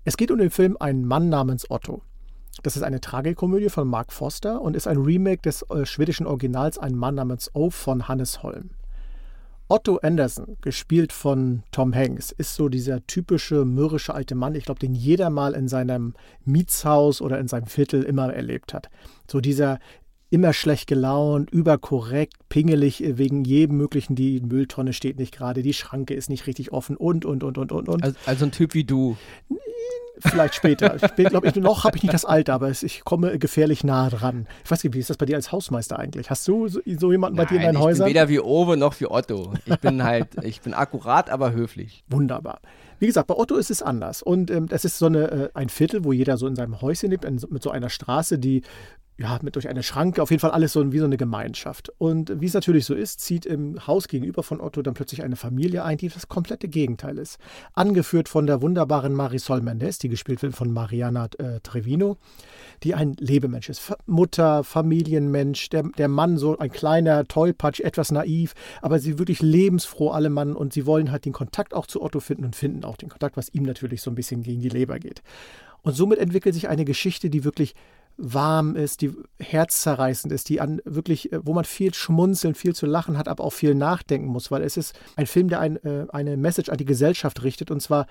Es 0.05 0.17
geht 0.17 0.31
um 0.31 0.39
den 0.39 0.49
Film 0.49 0.77
Ein 0.79 1.05
Mann 1.05 1.29
namens 1.29 1.69
Otto. 1.69 2.01
Das 2.63 2.75
ist 2.75 2.83
eine 2.83 3.01
Tragikomödie 3.01 3.69
von 3.69 3.87
Mark 3.87 4.11
Foster 4.11 4.61
und 4.61 4.75
ist 4.75 4.87
ein 4.87 4.97
Remake 4.97 5.41
des 5.41 5.63
äh, 5.69 5.85
schwedischen 5.85 6.25
Originals 6.25 6.77
Ein 6.77 6.95
Mann 6.95 7.15
namens 7.15 7.51
O 7.53 7.69
von 7.69 8.07
Hannes 8.07 8.43
Holm. 8.43 8.71
Otto 9.69 9.97
Anderson, 9.97 10.57
gespielt 10.61 11.11
von 11.11 11.63
Tom 11.71 11.93
Hanks, 11.93 12.31
ist 12.31 12.55
so 12.55 12.69
dieser 12.69 13.05
typische 13.05 13.65
mürrische 13.65 14.15
alte 14.15 14.33
Mann, 14.33 14.55
ich 14.55 14.63
glaube, 14.63 14.79
den 14.79 14.95
jeder 14.95 15.29
mal 15.29 15.53
in 15.53 15.67
seinem 15.67 16.13
Mietshaus 16.45 17.21
oder 17.21 17.37
in 17.37 17.49
seinem 17.49 17.65
Viertel 17.65 18.03
immer 18.03 18.33
erlebt 18.33 18.73
hat. 18.73 18.89
So 19.29 19.41
dieser 19.41 19.79
immer 20.29 20.53
schlecht 20.53 20.87
gelaunt, 20.87 21.49
überkorrekt, 21.51 22.33
pingelig 22.49 23.03
wegen 23.05 23.43
jedem 23.43 23.77
möglichen, 23.77 24.15
die 24.15 24.41
Mülltonne 24.41 24.93
steht 24.93 25.17
nicht 25.17 25.33
gerade, 25.33 25.61
die 25.61 25.73
Schranke 25.73 26.13
ist 26.13 26.29
nicht 26.29 26.47
richtig 26.47 26.71
offen 26.71 26.97
und, 26.97 27.25
und, 27.25 27.43
und, 27.43 27.57
und, 27.57 27.71
und. 27.71 28.03
Also, 28.03 28.17
also 28.25 28.45
ein 28.45 28.51
Typ 28.51 28.73
wie 28.73 28.83
du. 28.83 29.17
Vielleicht 30.19 30.55
später. 30.55 30.95
Ich 30.95 31.25
glaube, 31.29 31.47
ich, 31.47 31.55
noch 31.57 31.83
habe 31.83 31.95
ich 31.97 32.03
nicht 32.03 32.13
das 32.13 32.25
Alter, 32.25 32.55
aber 32.55 32.71
ich 32.71 33.03
komme 33.03 33.37
gefährlich 33.37 33.83
nah 33.83 34.09
dran. 34.09 34.47
Ich 34.63 34.71
weiß 34.71 34.83
nicht, 34.83 34.93
wie 34.95 34.99
ist 34.99 35.09
das 35.09 35.17
bei 35.17 35.25
dir 35.25 35.35
als 35.35 35.51
Hausmeister 35.51 35.99
eigentlich? 35.99 36.29
Hast 36.29 36.47
du 36.47 36.67
so, 36.67 36.79
so 36.85 37.11
jemanden 37.11 37.37
Nein, 37.37 37.45
bei 37.45 37.49
dir 37.49 37.57
in 37.57 37.65
deinen 37.67 37.79
Häusern? 37.79 38.07
Ich 38.07 38.13
bin 38.13 38.21
weder 38.21 38.29
wie 38.29 38.39
Owe 38.39 38.77
noch 38.77 38.99
wie 38.99 39.05
Otto. 39.05 39.53
Ich 39.65 39.77
bin 39.77 40.03
halt, 40.03 40.29
ich 40.43 40.61
bin 40.61 40.73
akkurat, 40.73 41.29
aber 41.29 41.51
höflich. 41.51 42.03
Wunderbar. 42.09 42.59
Wie 42.99 43.05
gesagt, 43.05 43.27
bei 43.27 43.35
Otto 43.35 43.55
ist 43.55 43.69
es 43.69 43.83
anders. 43.83 44.23
Und 44.23 44.49
ähm, 44.49 44.67
das 44.67 44.85
ist 44.85 44.97
so 44.97 45.05
eine, 45.05 45.31
äh, 45.31 45.49
ein 45.53 45.69
Viertel, 45.69 46.03
wo 46.03 46.13
jeder 46.13 46.37
so 46.37 46.47
in 46.47 46.55
seinem 46.55 46.81
Häuschen 46.81 47.11
lebt, 47.11 47.25
in, 47.25 47.39
mit 47.49 47.61
so 47.61 47.69
einer 47.69 47.89
Straße, 47.89 48.39
die 48.39 48.63
ja, 49.19 49.39
mit 49.41 49.55
durch 49.55 49.67
eine 49.67 49.81
Schranke, 49.81 50.21
auf 50.21 50.29
jeden 50.29 50.41
Fall 50.41 50.51
alles 50.51 50.73
so 50.73 50.91
wie 50.91 50.99
so 50.99 51.05
eine 51.05 51.17
Gemeinschaft. 51.17 51.91
Und 51.97 52.39
wie 52.39 52.45
es 52.45 52.53
natürlich 52.53 52.85
so 52.85 52.93
ist, 52.93 53.19
zieht 53.19 53.47
im 53.47 53.87
Haus 53.87 54.07
gegenüber 54.07 54.43
von 54.43 54.61
Otto 54.61 54.83
dann 54.83 54.93
plötzlich 54.93 55.23
eine 55.23 55.35
Familie 55.35 55.83
ein, 55.83 55.97
die 55.97 56.09
das 56.09 56.27
komplette 56.27 56.67
Gegenteil 56.67 57.17
ist. 57.17 57.39
Angeführt 57.73 58.29
von 58.29 58.45
der 58.45 58.61
wunderbaren 58.61 59.13
Marisol 59.13 59.61
Mendes, 59.61 59.97
die 59.97 60.09
gespielt 60.09 60.43
wird 60.43 60.55
von 60.55 60.71
Mariana 60.71 61.29
äh, 61.39 61.59
Trevino, 61.61 62.17
die 62.83 62.93
ein 62.93 63.15
Lebemensch 63.19 63.69
ist. 63.69 63.91
Mutter, 64.05 64.63
Familienmensch, 64.63 65.69
der, 65.69 65.83
der 65.97 66.09
Mann 66.09 66.37
so 66.37 66.55
ein 66.59 66.71
kleiner 66.71 67.25
Tollpatsch, 67.25 67.79
etwas 67.79 68.11
naiv, 68.11 68.53
aber 68.83 68.99
sie 68.99 69.17
wirklich 69.17 69.41
lebensfroh, 69.41 70.11
alle 70.11 70.29
Mann, 70.29 70.55
und 70.55 70.73
sie 70.73 70.85
wollen 70.85 71.11
halt 71.11 71.25
den 71.25 71.33
Kontakt 71.33 71.73
auch 71.73 71.87
zu 71.87 72.03
Otto 72.03 72.19
finden 72.19 72.45
und 72.45 72.55
finden 72.55 72.85
auch 72.85 72.97
den 72.97 73.09
Kontakt, 73.09 73.35
was 73.35 73.49
ihm 73.49 73.63
natürlich 73.63 74.03
so 74.03 74.11
ein 74.11 74.15
bisschen 74.15 74.43
gegen 74.43 74.61
die 74.61 74.69
Leber 74.69 74.99
geht. 74.99 75.23
Und 75.81 75.93
somit 75.93 76.19
entwickelt 76.19 76.53
sich 76.53 76.67
eine 76.67 76.85
Geschichte, 76.85 77.29
die 77.31 77.43
wirklich 77.43 77.73
warm 78.17 78.75
ist, 78.75 79.01
die 79.01 79.13
herzzerreißend 79.39 80.33
ist, 80.33 80.49
die 80.49 80.59
an 80.59 80.81
wirklich, 80.85 81.31
äh, 81.31 81.39
wo 81.45 81.53
man 81.53 81.65
viel 81.65 81.93
schmunzeln, 81.93 82.55
viel 82.55 82.75
zu 82.75 82.85
lachen 82.85 83.17
hat, 83.17 83.27
aber 83.27 83.43
auch 83.43 83.53
viel 83.53 83.75
nachdenken 83.75 84.27
muss, 84.27 84.51
weil 84.51 84.63
es 84.63 84.77
ist 84.77 84.99
ein 85.15 85.27
Film, 85.27 85.49
der 85.49 85.59
ein, 85.59 85.77
äh, 85.83 86.07
eine 86.09 86.37
Message 86.37 86.69
an 86.69 86.77
die 86.77 86.85
Gesellschaft 86.85 87.43
richtet 87.43 87.71
und 87.71 87.81
zwar 87.81 88.07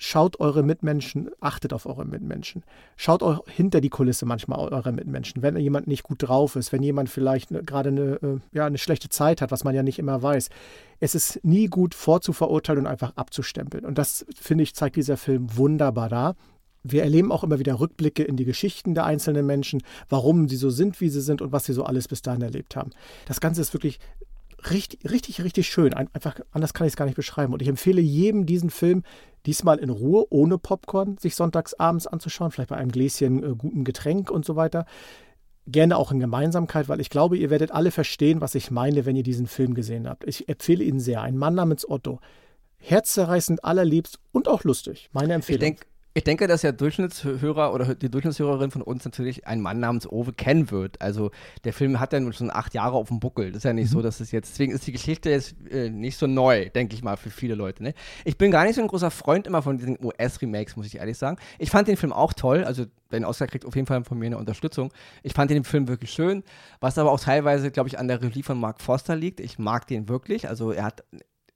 schaut 0.00 0.38
eure 0.38 0.62
Mitmenschen, 0.62 1.28
achtet 1.40 1.72
auf 1.72 1.84
eure 1.84 2.04
Mitmenschen. 2.04 2.62
Schaut 2.96 3.22
auch 3.22 3.44
hinter 3.48 3.80
die 3.80 3.90
Kulisse 3.90 4.26
manchmal 4.26 4.60
eurer 4.60 4.92
Mitmenschen. 4.92 5.42
Wenn 5.42 5.56
jemand 5.56 5.88
nicht 5.88 6.04
gut 6.04 6.22
drauf 6.22 6.54
ist, 6.54 6.72
wenn 6.72 6.84
jemand 6.84 7.10
vielleicht 7.10 7.50
ne, 7.50 7.64
gerade 7.64 7.88
eine, 7.88 8.02
äh, 8.22 8.38
ja, 8.52 8.64
eine 8.64 8.78
schlechte 8.78 9.08
Zeit 9.08 9.42
hat, 9.42 9.50
was 9.50 9.64
man 9.64 9.74
ja 9.74 9.82
nicht 9.82 9.98
immer 9.98 10.22
weiß. 10.22 10.50
Es 11.00 11.14
ist 11.16 11.44
nie 11.44 11.66
gut 11.66 11.94
vorzuverurteilen 11.94 12.84
und 12.84 12.86
einfach 12.86 13.12
abzustempeln. 13.16 13.84
Und 13.84 13.98
das, 13.98 14.24
finde 14.40 14.62
ich, 14.62 14.74
zeigt 14.74 14.96
dieser 14.96 15.16
Film 15.16 15.48
wunderbar 15.56 16.08
da. 16.08 16.34
Wir 16.92 17.02
erleben 17.02 17.32
auch 17.32 17.44
immer 17.44 17.58
wieder 17.58 17.80
Rückblicke 17.80 18.22
in 18.22 18.36
die 18.36 18.44
Geschichten 18.44 18.94
der 18.94 19.04
einzelnen 19.04 19.46
Menschen, 19.46 19.82
warum 20.08 20.48
sie 20.48 20.56
so 20.56 20.70
sind, 20.70 21.00
wie 21.00 21.08
sie 21.08 21.20
sind 21.20 21.42
und 21.42 21.52
was 21.52 21.64
sie 21.64 21.72
so 21.72 21.84
alles 21.84 22.08
bis 22.08 22.22
dahin 22.22 22.42
erlebt 22.42 22.76
haben. 22.76 22.90
Das 23.26 23.40
Ganze 23.40 23.60
ist 23.60 23.72
wirklich 23.72 23.98
richtig, 24.70 25.10
richtig, 25.10 25.42
richtig 25.42 25.68
schön. 25.68 25.94
Einfach 25.94 26.36
anders 26.52 26.74
kann 26.74 26.86
ich 26.86 26.92
es 26.92 26.96
gar 26.96 27.04
nicht 27.04 27.14
beschreiben. 27.14 27.52
Und 27.52 27.62
ich 27.62 27.68
empfehle 27.68 28.00
jedem 28.00 28.46
diesen 28.46 28.70
Film 28.70 29.02
diesmal 29.46 29.78
in 29.78 29.90
Ruhe, 29.90 30.26
ohne 30.30 30.58
Popcorn, 30.58 31.16
sich 31.18 31.34
sonntags 31.34 31.74
abends 31.74 32.06
anzuschauen, 32.06 32.50
vielleicht 32.50 32.70
bei 32.70 32.76
einem 32.76 32.90
Gläschen 32.90 33.42
äh, 33.42 33.54
gutem 33.54 33.84
Getränk 33.84 34.30
und 34.30 34.44
so 34.44 34.56
weiter. 34.56 34.84
Gerne 35.66 35.96
auch 35.96 36.12
in 36.12 36.18
Gemeinsamkeit, 36.18 36.88
weil 36.88 37.00
ich 37.00 37.10
glaube, 37.10 37.36
ihr 37.36 37.50
werdet 37.50 37.72
alle 37.72 37.90
verstehen, 37.90 38.40
was 38.40 38.54
ich 38.54 38.70
meine, 38.70 39.06
wenn 39.06 39.16
ihr 39.16 39.22
diesen 39.22 39.46
Film 39.46 39.74
gesehen 39.74 40.08
habt. 40.08 40.24
Ich 40.26 40.48
empfehle 40.48 40.82
ihn 40.82 40.98
sehr. 40.98 41.22
Ein 41.22 41.36
Mann 41.36 41.54
namens 41.54 41.88
Otto. 41.88 42.20
Herzzerreißend, 42.78 43.64
allerliebst 43.64 44.18
und 44.32 44.48
auch 44.48 44.64
lustig. 44.64 45.10
Meine 45.12 45.34
Empfehlung. 45.34 45.62
Ich 45.62 45.66
denke, 45.66 45.86
ich 46.18 46.24
denke, 46.24 46.48
dass 46.48 46.62
der 46.62 46.72
Durchschnittshörer 46.72 47.72
oder 47.72 47.94
die 47.94 48.10
Durchschnittshörerin 48.10 48.72
von 48.72 48.82
uns 48.82 49.04
natürlich 49.04 49.46
einen 49.46 49.62
Mann 49.62 49.78
namens 49.78 50.10
Owe 50.10 50.32
kennen 50.32 50.70
wird. 50.70 51.00
Also 51.00 51.30
der 51.62 51.72
Film 51.72 52.00
hat 52.00 52.12
ja 52.12 52.18
nun 52.18 52.32
schon 52.32 52.50
acht 52.50 52.74
Jahre 52.74 52.96
auf 52.96 53.08
dem 53.08 53.20
Buckel. 53.20 53.52
Das 53.52 53.58
ist 53.58 53.64
ja 53.64 53.72
nicht 53.72 53.90
mhm. 53.90 53.92
so, 53.92 54.02
dass 54.02 54.18
es 54.18 54.32
jetzt, 54.32 54.50
deswegen 54.50 54.72
ist 54.72 54.86
die 54.86 54.92
Geschichte 54.92 55.30
jetzt 55.30 55.54
äh, 55.70 55.90
nicht 55.90 56.18
so 56.18 56.26
neu, 56.26 56.70
denke 56.70 56.94
ich 56.94 57.02
mal, 57.02 57.16
für 57.16 57.30
viele 57.30 57.54
Leute. 57.54 57.84
Ne? 57.84 57.94
Ich 58.24 58.36
bin 58.36 58.50
gar 58.50 58.64
nicht 58.64 58.74
so 58.74 58.82
ein 58.82 58.88
großer 58.88 59.12
Freund 59.12 59.46
immer 59.46 59.62
von 59.62 59.78
diesen 59.78 59.96
US-Remakes, 60.04 60.76
muss 60.76 60.86
ich 60.86 60.96
ehrlich 60.96 61.16
sagen. 61.16 61.38
Ich 61.58 61.70
fand 61.70 61.86
den 61.86 61.96
Film 61.96 62.12
auch 62.12 62.32
toll, 62.32 62.64
also 62.64 62.84
den 63.12 63.24
Oscar 63.24 63.46
kriegt 63.46 63.64
auf 63.64 63.76
jeden 63.76 63.86
Fall 63.86 64.02
von 64.02 64.18
mir 64.18 64.26
eine 64.26 64.38
Unterstützung. 64.38 64.92
Ich 65.22 65.34
fand 65.34 65.52
den 65.52 65.62
Film 65.62 65.86
wirklich 65.86 66.10
schön, 66.10 66.42
was 66.80 66.98
aber 66.98 67.12
auch 67.12 67.20
teilweise, 67.20 67.70
glaube 67.70 67.88
ich, 67.88 67.98
an 67.98 68.08
der 68.08 68.20
Regie 68.22 68.42
von 68.42 68.58
Mark 68.58 68.80
Foster 68.82 69.14
liegt. 69.14 69.38
Ich 69.38 69.58
mag 69.58 69.86
den 69.86 70.08
wirklich. 70.08 70.48
Also 70.48 70.72
er 70.72 70.84
hat 70.84 71.04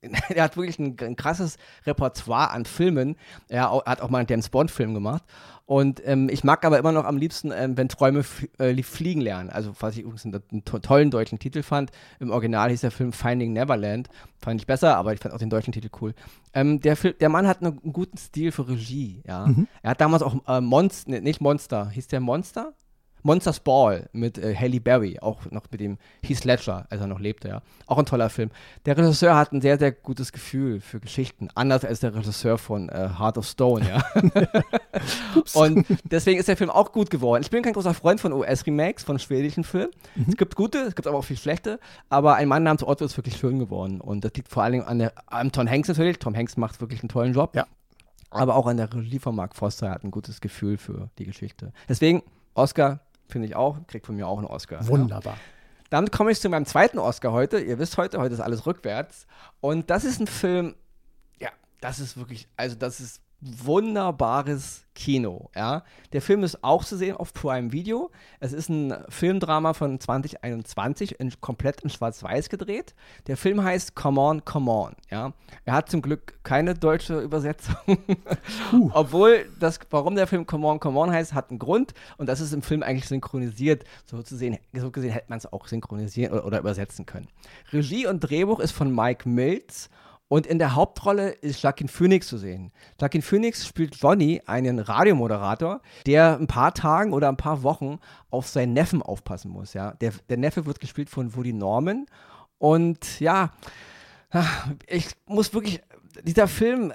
er 0.28 0.44
hat 0.44 0.56
wirklich 0.56 0.78
ein, 0.78 0.96
ein, 1.00 1.16
krasses 1.16 1.56
Repertoire 1.86 2.50
an 2.50 2.64
Filmen. 2.64 3.16
Er 3.48 3.70
hat 3.86 4.00
auch 4.00 4.10
mal 4.10 4.18
einen 4.18 4.28
James 4.28 4.48
Bond-Film 4.48 4.94
gemacht. 4.94 5.22
Und 5.64 6.02
ähm, 6.04 6.28
ich 6.28 6.42
mag 6.42 6.64
aber 6.64 6.78
immer 6.78 6.92
noch 6.92 7.04
am 7.04 7.16
liebsten, 7.16 7.52
ähm, 7.54 7.76
wenn 7.76 7.88
Träume 7.88 8.24
äh, 8.58 8.82
fliegen 8.82 9.20
lernen. 9.20 9.48
Also, 9.48 9.72
was 9.78 9.96
ich 9.96 10.02
übrigens 10.02 10.24
einen, 10.24 10.42
einen, 10.50 10.64
tollen 10.64 11.10
deutschen 11.10 11.38
Titel 11.38 11.62
fand. 11.62 11.92
Im 12.18 12.30
Original 12.30 12.70
hieß 12.70 12.80
der 12.80 12.90
Film 12.90 13.12
Finding 13.12 13.52
Neverland. 13.52 14.08
Fand 14.40 14.60
ich 14.60 14.66
besser, 14.66 14.96
aber 14.96 15.14
ich 15.14 15.20
fand 15.20 15.34
auch 15.34 15.38
den 15.38 15.50
deutschen 15.50 15.72
Titel 15.72 15.88
cool. 16.00 16.14
Ähm, 16.52 16.80
der, 16.80 16.96
der 16.96 17.28
Mann 17.28 17.46
hat 17.46 17.62
einen, 17.62 17.78
einen, 17.80 17.92
guten 17.92 18.18
Stil 18.18 18.50
für 18.50 18.68
Regie. 18.68 19.22
Ja? 19.26 19.46
Mhm. 19.46 19.68
Er 19.82 19.92
hat 19.92 20.00
damals 20.00 20.22
auch 20.22 20.36
äh, 20.48 20.60
Monster, 20.60 21.10
nee, 21.10 21.20
nicht 21.20 21.40
Monster, 21.40 21.90
hieß 21.90 22.08
der 22.08 22.20
Monster? 22.20 22.74
Monsters 23.22 23.60
Ball 23.60 24.08
mit 24.12 24.38
äh, 24.38 24.54
Halle 24.54 24.80
Berry, 24.80 25.18
auch 25.20 25.50
noch 25.50 25.64
mit 25.70 25.80
dem 25.80 25.98
Heath 26.22 26.44
Ledger, 26.44 26.86
als 26.90 27.00
er 27.00 27.06
noch 27.06 27.20
lebte, 27.20 27.48
ja. 27.48 27.62
Auch 27.86 27.98
ein 27.98 28.06
toller 28.06 28.30
Film. 28.30 28.50
Der 28.86 28.96
Regisseur 28.96 29.36
hat 29.36 29.52
ein 29.52 29.60
sehr, 29.60 29.78
sehr 29.78 29.92
gutes 29.92 30.32
Gefühl 30.32 30.80
für 30.80 31.00
Geschichten, 31.00 31.48
anders 31.54 31.84
als 31.84 32.00
der 32.00 32.14
Regisseur 32.14 32.58
von 32.58 32.88
äh, 32.88 33.10
Heart 33.18 33.38
of 33.38 33.46
Stone, 33.46 33.88
ja. 33.88 34.02
und 35.54 35.86
deswegen 36.04 36.38
ist 36.38 36.48
der 36.48 36.56
Film 36.56 36.70
auch 36.70 36.92
gut 36.92 37.10
geworden. 37.10 37.42
Ich 37.42 37.50
bin 37.50 37.62
kein 37.62 37.72
großer 37.72 37.94
Freund 37.94 38.20
von 38.20 38.32
US-Remakes, 38.32 39.04
von 39.04 39.18
schwedischen 39.18 39.64
Filmen. 39.64 39.90
Mhm. 40.14 40.26
Es 40.28 40.36
gibt 40.36 40.56
gute, 40.56 40.78
es 40.78 40.94
gibt 40.94 41.06
aber 41.06 41.18
auch 41.18 41.24
viel 41.24 41.36
schlechte, 41.36 41.78
aber 42.08 42.34
ein 42.36 42.48
Mann 42.48 42.62
namens 42.62 42.82
Otto 42.82 43.04
ist 43.04 43.16
wirklich 43.16 43.36
schön 43.36 43.58
geworden. 43.58 44.00
Und 44.00 44.24
das 44.24 44.32
liegt 44.34 44.48
vor 44.48 44.62
allem 44.62 44.82
an, 44.82 44.98
der, 44.98 45.12
an 45.26 45.52
Tom 45.52 45.68
Hanks 45.68 45.88
natürlich. 45.88 46.18
Tom 46.18 46.36
Hanks 46.36 46.56
macht 46.56 46.80
wirklich 46.80 47.00
einen 47.00 47.08
tollen 47.08 47.34
Job. 47.34 47.54
Ja. 47.54 47.66
Aber 48.30 48.56
auch 48.56 48.66
an 48.66 48.78
der 48.78 48.92
Regie 48.92 49.18
von 49.18 49.36
Mark 49.36 49.54
Foster 49.54 49.90
hat 49.90 50.04
ein 50.04 50.10
gutes 50.10 50.40
Gefühl 50.40 50.78
für 50.78 51.10
die 51.18 51.26
Geschichte. 51.26 51.72
Deswegen, 51.88 52.22
Oscar, 52.54 53.00
Finde 53.32 53.48
ich 53.48 53.56
auch. 53.56 53.78
Kriegt 53.86 54.04
von 54.04 54.14
mir 54.14 54.28
auch 54.28 54.36
einen 54.36 54.46
Oscar. 54.46 54.86
Wunderbar. 54.86 55.34
Ja. 55.34 55.40
Damit 55.88 56.12
komme 56.12 56.30
ich 56.30 56.40
zu 56.40 56.50
meinem 56.50 56.66
zweiten 56.66 56.98
Oscar 56.98 57.32
heute. 57.32 57.58
Ihr 57.58 57.78
wisst 57.78 57.96
heute, 57.96 58.18
heute 58.18 58.34
ist 58.34 58.40
alles 58.40 58.66
rückwärts. 58.66 59.26
Und 59.60 59.88
das 59.88 60.04
ist 60.04 60.20
ein 60.20 60.26
Film, 60.26 60.74
ja, 61.40 61.48
das 61.80 61.98
ist 61.98 62.18
wirklich, 62.18 62.46
also 62.56 62.76
das 62.76 63.00
ist 63.00 63.22
wunderbares 63.42 64.84
Kino. 64.94 65.50
Ja? 65.56 65.82
Der 66.12 66.22
Film 66.22 66.44
ist 66.44 66.62
auch 66.62 66.84
zu 66.84 66.96
sehen 66.96 67.16
auf 67.16 67.32
Prime 67.32 67.72
Video. 67.72 68.10
Es 68.38 68.52
ist 68.52 68.68
ein 68.68 68.94
Filmdrama 69.08 69.74
von 69.74 69.98
2021, 69.98 71.18
in, 71.18 71.32
komplett 71.40 71.80
in 71.80 71.90
Schwarz-Weiß 71.90 72.48
gedreht. 72.48 72.94
Der 73.26 73.36
Film 73.36 73.62
heißt 73.64 73.96
Come 73.96 74.20
On, 74.20 74.44
Come 74.44 74.70
On. 74.70 74.92
Ja? 75.10 75.32
Er 75.64 75.74
hat 75.74 75.90
zum 75.90 76.02
Glück 76.02 76.34
keine 76.44 76.74
deutsche 76.74 77.18
Übersetzung. 77.20 77.74
Uh. 78.72 78.90
Obwohl, 78.94 79.46
das, 79.58 79.80
warum 79.90 80.14
der 80.14 80.28
Film 80.28 80.46
Come 80.46 80.66
On, 80.68 80.78
Come 80.78 80.98
On 81.00 81.10
heißt, 81.10 81.34
hat 81.34 81.50
einen 81.50 81.58
Grund. 81.58 81.94
Und 82.18 82.28
das 82.28 82.40
ist 82.40 82.52
im 82.52 82.62
Film 82.62 82.82
eigentlich 82.82 83.08
synchronisiert. 83.08 83.84
So, 84.04 84.22
zu 84.22 84.36
sehen, 84.36 84.58
so 84.72 84.90
gesehen 84.90 85.10
hätte 85.10 85.26
man 85.28 85.38
es 85.38 85.52
auch 85.52 85.66
synchronisieren 85.66 86.32
oder, 86.32 86.46
oder 86.46 86.58
übersetzen 86.60 87.06
können. 87.06 87.28
Regie 87.72 88.06
und 88.06 88.20
Drehbuch 88.20 88.60
ist 88.60 88.72
von 88.72 88.94
Mike 88.94 89.28
Mills. 89.28 89.90
Und 90.32 90.46
in 90.46 90.58
der 90.58 90.74
Hauptrolle 90.74 91.28
ist 91.28 91.62
Joaquin 91.62 91.88
Phoenix 91.88 92.26
zu 92.26 92.38
sehen. 92.38 92.72
Joaquin 92.98 93.20
Phoenix 93.20 93.66
spielt 93.66 93.96
Johnny, 93.96 94.40
einen 94.46 94.78
Radiomoderator, 94.78 95.82
der 96.06 96.38
ein 96.38 96.46
paar 96.46 96.72
Tagen 96.72 97.12
oder 97.12 97.28
ein 97.28 97.36
paar 97.36 97.62
Wochen 97.62 97.98
auf 98.30 98.48
seinen 98.48 98.72
Neffen 98.72 99.02
aufpassen 99.02 99.50
muss. 99.50 99.74
Ja? 99.74 99.92
Der, 100.00 100.14
der 100.30 100.38
Neffe 100.38 100.64
wird 100.64 100.80
gespielt 100.80 101.10
von 101.10 101.36
Woody 101.36 101.52
Norman. 101.52 102.06
Und 102.56 103.20
ja, 103.20 103.52
ich 104.86 105.10
muss 105.26 105.52
wirklich, 105.52 105.82
dieser 106.22 106.48
Film 106.48 106.92
äh, 106.92 106.94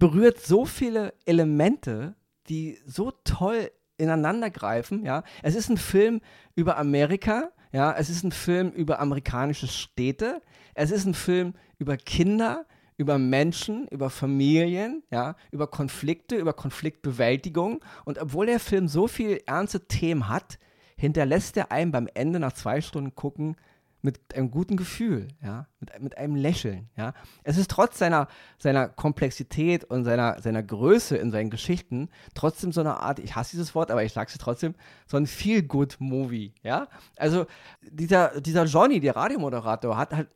berührt 0.00 0.40
so 0.40 0.64
viele 0.64 1.14
Elemente, 1.24 2.16
die 2.48 2.76
so 2.84 3.12
toll 3.22 3.70
ineinander 3.98 4.50
greifen. 4.50 5.04
Ja? 5.04 5.22
Es 5.44 5.54
ist 5.54 5.68
ein 5.68 5.76
Film 5.76 6.20
über 6.56 6.76
Amerika, 6.76 7.52
ja, 7.72 7.94
es 7.96 8.10
ist 8.10 8.22
ein 8.22 8.32
Film 8.32 8.70
über 8.70 9.00
amerikanische 9.00 9.66
Städte. 9.66 10.42
Es 10.74 10.90
ist 10.90 11.06
ein 11.06 11.14
Film 11.14 11.54
über 11.78 11.96
Kinder, 11.96 12.66
über 12.96 13.18
Menschen, 13.18 13.88
über 13.88 14.10
Familien, 14.10 15.02
ja, 15.10 15.36
über 15.50 15.66
Konflikte, 15.66 16.36
über 16.36 16.52
Konfliktbewältigung. 16.52 17.82
Und 18.04 18.18
obwohl 18.18 18.46
der 18.46 18.60
Film 18.60 18.88
so 18.88 19.08
viele 19.08 19.46
ernste 19.46 19.86
Themen 19.86 20.28
hat, 20.28 20.58
hinterlässt 20.96 21.56
er 21.56 21.72
einem 21.72 21.90
beim 21.90 22.08
Ende 22.14 22.38
nach 22.38 22.52
zwei 22.52 22.80
Stunden 22.80 23.14
gucken 23.14 23.56
mit 24.02 24.34
einem 24.34 24.50
guten 24.50 24.76
Gefühl, 24.76 25.28
ja, 25.42 25.66
mit, 25.78 26.02
mit 26.02 26.18
einem 26.18 26.34
Lächeln, 26.34 26.90
ja. 26.96 27.14
Es 27.44 27.56
ist 27.56 27.70
trotz 27.70 27.98
seiner, 27.98 28.26
seiner 28.58 28.88
Komplexität 28.88 29.84
und 29.84 30.04
seiner, 30.04 30.42
seiner 30.42 30.62
Größe 30.62 31.16
in 31.16 31.30
seinen 31.30 31.50
Geschichten 31.50 32.08
trotzdem 32.34 32.72
so 32.72 32.80
eine 32.80 32.98
Art, 32.98 33.20
ich 33.20 33.36
hasse 33.36 33.52
dieses 33.52 33.76
Wort, 33.76 33.92
aber 33.92 34.02
ich 34.02 34.12
sage 34.12 34.30
es 34.32 34.38
trotzdem, 34.38 34.74
so 35.06 35.16
ein 35.16 35.26
Feel-Good-Movie, 35.26 36.52
ja. 36.62 36.88
Also 37.16 37.46
dieser, 37.80 38.40
dieser 38.40 38.64
Johnny, 38.64 38.98
der 38.98 39.14
Radiomoderator, 39.14 39.96
hat 39.96 40.12
halt 40.12 40.28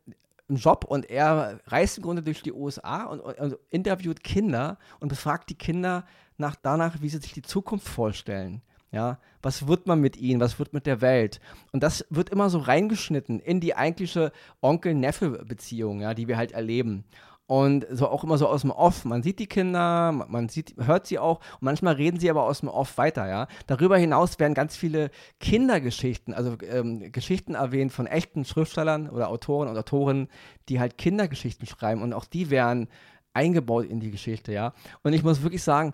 einen 0.49 0.59
Job 0.59 0.85
und 0.85 1.11
er 1.11 1.61
reist 1.67 1.99
im 1.99 2.05
Grunde 2.05 2.23
durch 2.23 2.43
die 2.43 2.53
USA 2.53 3.05
und, 3.05 3.19
und, 3.21 3.39
und 3.39 3.57
interviewt 3.71 4.23
Kinder 4.23 4.79
und 5.01 5.09
befragt 5.09 5.51
die 5.51 5.59
Kinder 5.59 6.07
nach, 6.39 6.55
danach, 6.55 7.01
wie 7.01 7.09
sie 7.09 7.19
sich 7.19 7.33
die 7.33 7.43
Zukunft 7.43 7.89
vorstellen. 7.89 8.63
Ja, 8.93 9.19
was 9.43 9.67
wird 9.67 9.87
man 9.87 10.01
mit 10.01 10.17
ihnen? 10.17 10.41
Was 10.41 10.59
wird 10.59 10.73
mit 10.73 10.87
der 10.87 11.01
Welt? 11.01 11.41
Und 11.73 11.83
das 11.83 12.07
wird 12.09 12.31
immer 12.31 12.51
so 12.51 12.59
reingeschnitten 12.59 13.41
in 13.41 13.61
die 13.61 13.75
eigentliche 13.75 14.33
Onkel-Neffe-Beziehung, 14.63 16.01
ja, 16.01 16.15
die 16.15 16.29
wir 16.29 16.37
halt 16.37 16.53
erleben. 16.53 17.05
Und 17.49 17.87
so 17.91 18.09
auch 18.09 18.25
immer 18.25 18.39
so 18.39 18.49
aus 18.49 18.63
dem 18.63 18.73
Off. 18.73 19.05
Man 19.05 19.23
sieht 19.23 19.39
die 19.39 19.47
Kinder, 19.47 20.11
man 20.11 20.49
sieht, 20.49 20.75
hört 20.79 21.07
sie 21.07 21.21
auch 21.21 21.39
und 21.55 21.63
manchmal 21.63 21.95
reden 21.95 22.19
sie 22.19 22.29
aber 22.29 22.43
aus 22.43 22.61
dem 22.61 22.69
Off 22.69 22.99
weiter, 22.99 23.29
ja. 23.29 23.47
Darüber 23.69 23.97
hinaus 23.97 24.41
werden 24.41 24.55
ganz 24.55 24.77
viele 24.77 25.11
Kindergeschichten, 25.39 26.35
also 26.35 26.57
ähm, 26.63 27.13
Geschichten 27.13 27.55
erwähnt 27.55 27.93
von 27.93 28.09
echten 28.09 28.45
Schriftstellern 28.45 29.09
oder 29.09 29.29
Autoren 29.29 29.69
und 29.69 29.79
Autorinnen, 29.79 30.29
die 30.69 30.81
halt 30.81 30.99
Kindergeschichten 30.99 31.69
schreiben 31.69 32.03
und 32.03 32.15
auch 32.15 32.25
die 32.25 32.51
werden 32.51 32.89
eingebaut 33.33 33.85
in 33.87 34.01
die 34.01 34.11
Geschichte, 34.11 34.53
ja. 34.53 34.73
Und 35.05 35.13
ich 35.13 35.23
muss 35.23 35.43
wirklich 35.43 35.63
sagen, 35.63 35.93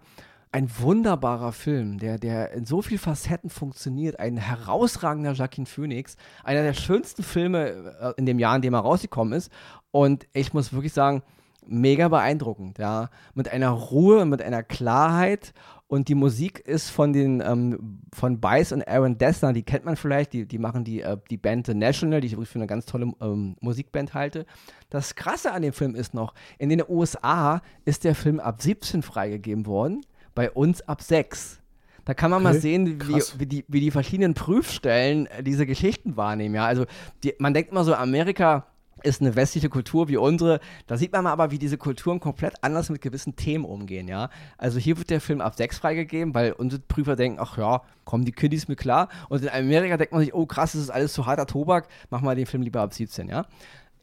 ein 0.53 0.71
wunderbarer 0.79 1.53
Film, 1.53 1.99
der, 1.99 2.19
der 2.19 2.53
in 2.53 2.67
so 2.67 2.83
vielen 2.83 3.01
Facetten 3.01 3.49
funktioniert, 3.49 4.21
ein 4.21 4.37
herausragender 4.37 5.33
Jacqueline 5.33 5.67
Phoenix, 5.67 6.17
einer 6.45 6.63
der 6.63 6.75
schönsten 6.75 7.23
Filme 7.23 7.95
äh, 8.01 8.13
in 8.19 8.27
dem 8.27 8.39
Jahr, 8.39 8.55
in 8.57 8.63
dem 8.63 8.75
er 8.75 8.81
rausgekommen 8.81 9.33
ist. 9.33 9.51
Und 9.91 10.27
ich 10.35 10.53
muss 10.53 10.73
wirklich 10.73 10.93
sagen, 10.93 11.23
mega 11.67 12.09
beeindruckend, 12.09 12.79
ja. 12.79 13.09
Mit 13.35 13.49
einer 13.49 13.71
Ruhe, 13.71 14.27
mit 14.27 14.43
einer 14.43 14.63
Klarheit 14.63 15.55
und 15.87 16.09
die 16.09 16.15
Musik 16.15 16.59
ist 16.59 16.91
von 16.91 17.13
den 17.13 17.41
ähm, 17.41 18.01
von 18.13 18.41
Bice 18.41 18.73
und 18.73 18.87
Aaron 18.89 19.19
Dessner, 19.19 19.53
die 19.53 19.63
kennt 19.63 19.85
man 19.85 19.97
vielleicht, 19.97 20.33
die, 20.33 20.47
die 20.47 20.59
machen 20.59 20.85
die, 20.85 21.03
äh, 21.03 21.17
die 21.31 21.37
Band 21.37 21.67
The 21.67 21.75
National, 21.75 22.21
die 22.21 22.29
ich 22.29 22.33
wirklich 22.33 22.49
für 22.49 22.59
eine 22.59 22.67
ganz 22.67 22.87
tolle 22.87 23.13
ähm, 23.21 23.57
Musikband 23.61 24.15
halte. 24.15 24.47
Das 24.91 25.15
Krasse 25.15 25.53
an 25.53 25.63
dem 25.63 25.73
Film 25.73 25.95
ist 25.95 26.15
noch, 26.15 26.35
in 26.59 26.69
den 26.69 26.83
USA 26.89 27.63
ist 27.85 28.05
der 28.05 28.15
Film 28.15 28.41
ab 28.41 28.61
17 28.63 29.03
freigegeben 29.03 29.67
worden, 29.67 30.03
bei 30.35 30.51
uns 30.51 30.83
ab 30.83 31.03
6. 31.03 31.61
Da 32.05 32.15
kann 32.15 32.31
man 32.31 32.45
okay, 32.45 32.55
mal 32.55 32.61
sehen, 32.61 33.01
wie, 33.07 33.23
wie, 33.39 33.47
die, 33.47 33.65
wie 33.69 33.81
die 33.81 33.91
verschiedenen 33.91 34.35
Prüfstellen 34.35 35.27
äh, 35.27 35.43
diese 35.43 35.67
Geschichten 35.67 36.17
wahrnehmen. 36.17 36.55
Ja, 36.55 36.67
also 36.67 36.87
die, 37.23 37.35
man 37.39 37.55
denkt 37.55 37.71
immer 37.71 37.85
so, 37.85 37.95
Amerika 37.95 38.67
ist 39.05 39.21
eine 39.21 39.35
westliche 39.37 39.69
Kultur 39.69 40.09
wie 40.09 40.17
unsere. 40.17 40.61
Da 40.87 40.97
sieht 40.97 41.13
man 41.13 41.27
aber, 41.27 41.51
wie 41.51 41.59
diese 41.59 41.79
Kulturen 41.79 42.21
komplett 42.21 42.55
anders 42.63 42.91
mit 42.91 43.01
gewissen 43.01 43.37
Themen 43.37 43.65
umgehen, 43.65 44.09
ja. 44.09 44.31
Also 44.59 44.79
hier 44.79 44.99
wird 44.99 45.11
der 45.11 45.21
Film 45.21 45.41
ab 45.41 45.55
6 45.57 45.79
freigegeben, 45.79 46.35
weil 46.35 46.53
unsere 46.53 46.83
Prüfer 46.83 47.17
denken, 47.17 47.39
ach 47.41 47.59
ja, 47.59 47.83
kommen 48.05 48.25
die 48.25 48.33
Kiddies 48.33 48.69
mir 48.69 48.77
klar. 48.77 49.09
Und 49.29 49.43
in 49.43 49.49
Amerika 49.49 49.97
denkt 49.97 50.13
man 50.13 50.23
sich, 50.23 50.35
oh 50.35 50.47
krass, 50.47 50.73
das 50.73 50.83
ist 50.83 50.91
alles 50.91 51.13
zu 51.13 51.27
harter 51.27 51.47
Tobak, 51.47 51.89
mach 52.11 52.21
mal 52.21 52.37
den 52.37 52.47
Film 52.47 52.63
lieber 52.63 52.81
ab 52.81 52.95
17, 52.95 53.29
ja. 53.29 53.47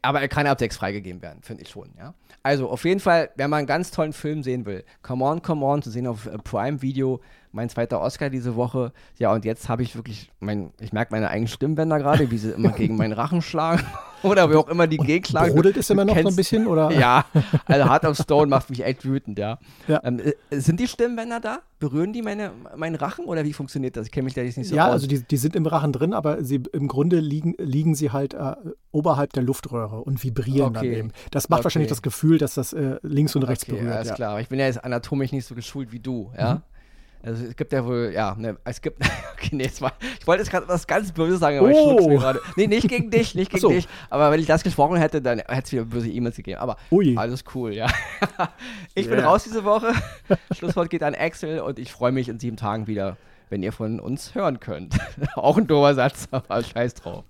Aber 0.02 0.20
er 0.20 0.28
kann 0.28 0.46
ab 0.46 0.58
6 0.58 0.76
freigegeben 0.76 1.20
werden, 1.20 1.42
finde 1.42 1.62
ich 1.62 1.68
schon, 1.68 1.90
ja. 1.98 2.14
Also 2.42 2.70
auf 2.70 2.84
jeden 2.84 3.00
Fall, 3.00 3.30
wenn 3.36 3.50
man 3.50 3.58
einen 3.58 3.66
ganz 3.66 3.90
tollen 3.90 4.14
Film 4.14 4.42
sehen 4.42 4.64
will, 4.64 4.84
Come 5.02 5.24
On, 5.24 5.42
Come 5.42 5.64
On, 5.64 5.82
zu 5.82 5.90
sehen 5.90 6.06
auf 6.06 6.26
äh, 6.26 6.38
Prime 6.38 6.80
Video, 6.80 7.20
mein 7.52 7.68
zweiter 7.68 8.00
Oscar 8.00 8.30
diese 8.30 8.56
Woche. 8.56 8.92
Ja, 9.18 9.32
und 9.32 9.44
jetzt 9.44 9.68
habe 9.68 9.82
ich 9.82 9.96
wirklich, 9.96 10.30
mein, 10.40 10.72
ich 10.80 10.92
merke 10.92 11.12
meine 11.12 11.28
eigenen 11.28 11.48
Stimmbänder 11.48 11.98
gerade, 11.98 12.30
wie 12.30 12.38
sie 12.38 12.50
immer 12.52 12.70
gegen 12.70 12.96
meinen 12.96 13.12
Rachen 13.12 13.42
schlagen. 13.42 13.84
Oder 14.22 14.50
wie 14.50 14.56
auch 14.56 14.68
immer 14.68 14.86
die 14.86 14.96
gegenschlagen. 14.96 15.54
Brodelt 15.54 15.76
es 15.76 15.90
immer 15.90 16.04
noch 16.04 16.18
so 16.18 16.28
ein 16.28 16.36
bisschen, 16.36 16.66
oder? 16.66 16.90
Ja, 16.92 17.24
also 17.66 17.88
Heart 17.88 18.04
of 18.04 18.16
Stone 18.16 18.48
macht 18.48 18.70
mich 18.70 18.84
echt 18.84 19.04
wütend, 19.04 19.38
ja. 19.38 19.58
ja. 19.88 20.00
Ähm, 20.04 20.20
äh, 20.20 20.60
sind 20.60 20.80
die 20.80 20.88
Stimmbänder 20.88 21.40
da? 21.40 21.58
Berühren 21.78 22.12
die 22.12 22.22
meine, 22.22 22.52
meinen 22.76 22.94
Rachen 22.96 23.24
oder 23.24 23.44
wie 23.44 23.52
funktioniert 23.52 23.96
das? 23.96 24.06
Ich 24.06 24.12
kenne 24.12 24.24
mich 24.24 24.34
da 24.34 24.42
jetzt 24.42 24.58
nicht 24.58 24.68
so 24.68 24.76
Ja, 24.76 24.88
aus. 24.88 24.92
also 24.92 25.06
die, 25.06 25.22
die 25.22 25.36
sind 25.36 25.56
im 25.56 25.66
Rachen 25.66 25.92
drin, 25.92 26.12
aber 26.12 26.44
sie, 26.44 26.62
im 26.72 26.88
Grunde 26.88 27.20
liegen, 27.20 27.54
liegen 27.58 27.94
sie 27.94 28.10
halt 28.10 28.34
äh, 28.34 28.54
oberhalb 28.92 29.32
der 29.32 29.42
Luftröhre 29.42 30.02
und 30.02 30.22
vibrieren 30.22 30.76
okay. 30.76 30.90
dann 30.90 30.98
eben. 30.98 31.12
Das 31.30 31.48
macht 31.48 31.60
okay. 31.60 31.64
wahrscheinlich 31.64 31.88
das 31.88 32.02
Gefühl, 32.02 32.38
dass 32.38 32.54
das 32.54 32.72
äh, 32.72 32.96
links 33.02 33.34
und 33.34 33.44
rechts 33.44 33.64
okay, 33.64 33.72
berührt. 33.72 33.94
Alles 33.94 34.08
ja. 34.08 34.14
klar, 34.14 34.40
ich 34.40 34.48
bin 34.48 34.58
ja 34.58 34.66
jetzt 34.66 34.84
anatomisch 34.84 35.32
nicht 35.32 35.46
so 35.46 35.54
geschult 35.54 35.92
wie 35.92 36.00
du, 36.00 36.30
ja. 36.36 36.54
Mhm. 36.54 36.60
Also 37.22 37.44
es 37.44 37.54
gibt 37.54 37.72
ja 37.72 37.84
wohl, 37.84 38.12
ja, 38.14 38.34
ne, 38.34 38.56
es 38.64 38.80
gibt, 38.80 39.02
okay, 39.34 39.50
nee, 39.52 39.70
war, 39.80 39.92
ich 40.18 40.26
wollte 40.26 40.42
jetzt 40.42 40.50
gerade 40.50 40.66
was 40.68 40.86
ganz 40.86 41.12
Böses 41.12 41.40
sagen, 41.40 41.58
aber 41.58 41.68
oh. 41.68 41.98
ich 42.00 42.06
mir 42.06 42.18
gerade. 42.18 42.40
Nee, 42.56 42.66
nicht 42.66 42.88
gegen 42.88 43.10
dich, 43.10 43.34
nicht 43.34 43.50
gegen 43.50 43.60
so. 43.60 43.68
dich. 43.68 43.86
Aber 44.08 44.30
wenn 44.30 44.40
ich 44.40 44.46
das 44.46 44.62
gesprochen 44.62 44.96
hätte, 44.96 45.20
dann 45.20 45.40
hätte 45.40 45.62
es 45.64 45.72
wieder 45.72 45.84
böse 45.84 46.08
E-Mails 46.08 46.36
gegeben. 46.36 46.58
Aber 46.60 46.76
Ui. 46.90 47.16
alles 47.16 47.44
cool, 47.54 47.74
ja. 47.74 47.88
ich 48.94 49.06
yeah. 49.06 49.16
bin 49.16 49.24
raus 49.24 49.44
diese 49.44 49.64
Woche. 49.64 49.92
Schlusswort 50.52 50.88
geht 50.88 51.02
an 51.02 51.14
Axel 51.14 51.60
und 51.60 51.78
ich 51.78 51.92
freue 51.92 52.12
mich 52.12 52.28
in 52.28 52.38
sieben 52.38 52.56
Tagen 52.56 52.86
wieder, 52.86 53.18
wenn 53.50 53.62
ihr 53.62 53.72
von 53.72 54.00
uns 54.00 54.34
hören 54.34 54.58
könnt. 54.58 54.96
Auch 55.34 55.58
ein 55.58 55.66
doofer 55.66 55.94
Satz, 55.94 56.28
aber 56.30 56.62
scheiß 56.62 56.94
drauf. 56.94 57.24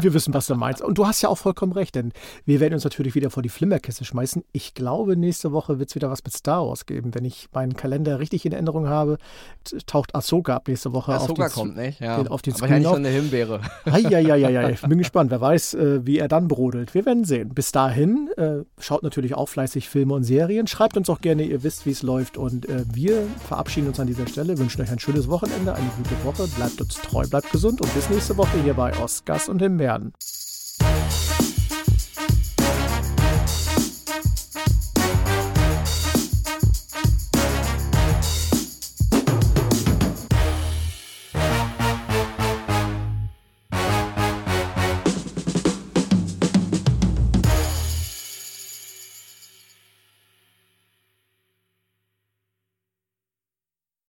Wir 0.00 0.14
wissen, 0.14 0.34
was 0.34 0.46
du 0.46 0.54
meinst. 0.54 0.82
Und 0.82 0.98
du 0.98 1.06
hast 1.06 1.22
ja 1.22 1.28
auch 1.28 1.38
vollkommen 1.38 1.72
recht, 1.72 1.94
denn 1.94 2.12
wir 2.44 2.60
werden 2.60 2.74
uns 2.74 2.84
natürlich 2.84 3.14
wieder 3.14 3.30
vor 3.30 3.42
die 3.42 3.48
Flimmerkiste 3.48 4.04
schmeißen. 4.04 4.44
Ich 4.52 4.74
glaube, 4.74 5.16
nächste 5.16 5.52
Woche 5.52 5.78
wird 5.78 5.90
es 5.90 5.94
wieder 5.94 6.10
was 6.10 6.22
mit 6.24 6.34
Star 6.34 6.66
Wars 6.66 6.86
geben. 6.86 7.14
Wenn 7.14 7.24
ich 7.24 7.48
meinen 7.52 7.74
Kalender 7.74 8.18
richtig 8.18 8.44
in 8.44 8.52
Erinnerung 8.52 8.88
habe, 8.88 9.18
taucht 9.86 10.14
Ahsoka 10.14 10.56
ab 10.56 10.68
nächste 10.68 10.92
Woche 10.92 11.12
Ahsoka 11.12 11.46
auf 11.46 11.52
die, 11.52 11.60
kommt, 11.60 11.76
nicht? 11.76 12.00
Ja. 12.00 12.18
auf 12.26 12.42
den 12.42 12.54
Aber 12.54 12.68
schon 12.68 12.96
eine 12.96 13.08
Himbeere. 13.08 13.60
Ja, 13.86 14.68
ich 14.68 14.80
bin 14.82 14.98
gespannt. 14.98 15.30
Wer 15.30 15.40
weiß, 15.40 15.74
äh, 15.74 16.06
wie 16.06 16.18
er 16.18 16.28
dann 16.28 16.48
brodelt. 16.48 16.94
Wir 16.94 17.04
werden 17.04 17.24
sehen. 17.24 17.50
Bis 17.50 17.72
dahin, 17.72 18.28
äh, 18.36 18.64
schaut 18.78 19.02
natürlich 19.02 19.34
auch 19.34 19.48
fleißig 19.48 19.88
Filme 19.88 20.14
und 20.14 20.24
Serien. 20.24 20.66
Schreibt 20.66 20.96
uns 20.96 21.10
auch 21.10 21.20
gerne, 21.20 21.44
ihr 21.44 21.62
wisst, 21.62 21.86
wie 21.86 21.90
es 21.90 22.02
läuft. 22.02 22.36
Und 22.36 22.68
äh, 22.68 22.84
wir 22.92 23.26
verabschieden 23.46 23.88
uns 23.88 24.00
an 24.00 24.06
dieser 24.06 24.26
Stelle, 24.26 24.58
wünschen 24.58 24.82
euch 24.82 24.90
ein 24.90 24.98
schönes 24.98 25.28
Wochenende, 25.28 25.74
eine 25.74 25.90
gute 25.96 26.24
Woche. 26.24 26.48
Bleibt 26.56 26.80
uns 26.80 26.94
treu, 27.00 27.26
bleibt 27.26 27.50
gesund 27.50 27.80
und 27.80 27.92
bis 27.94 28.08
nächste 28.10 28.36
Woche 28.36 28.62
hier 28.62 28.74
bei 28.74 28.96
Oscars 28.98 29.47
und 29.48 29.60
Himbeeren. 29.60 30.12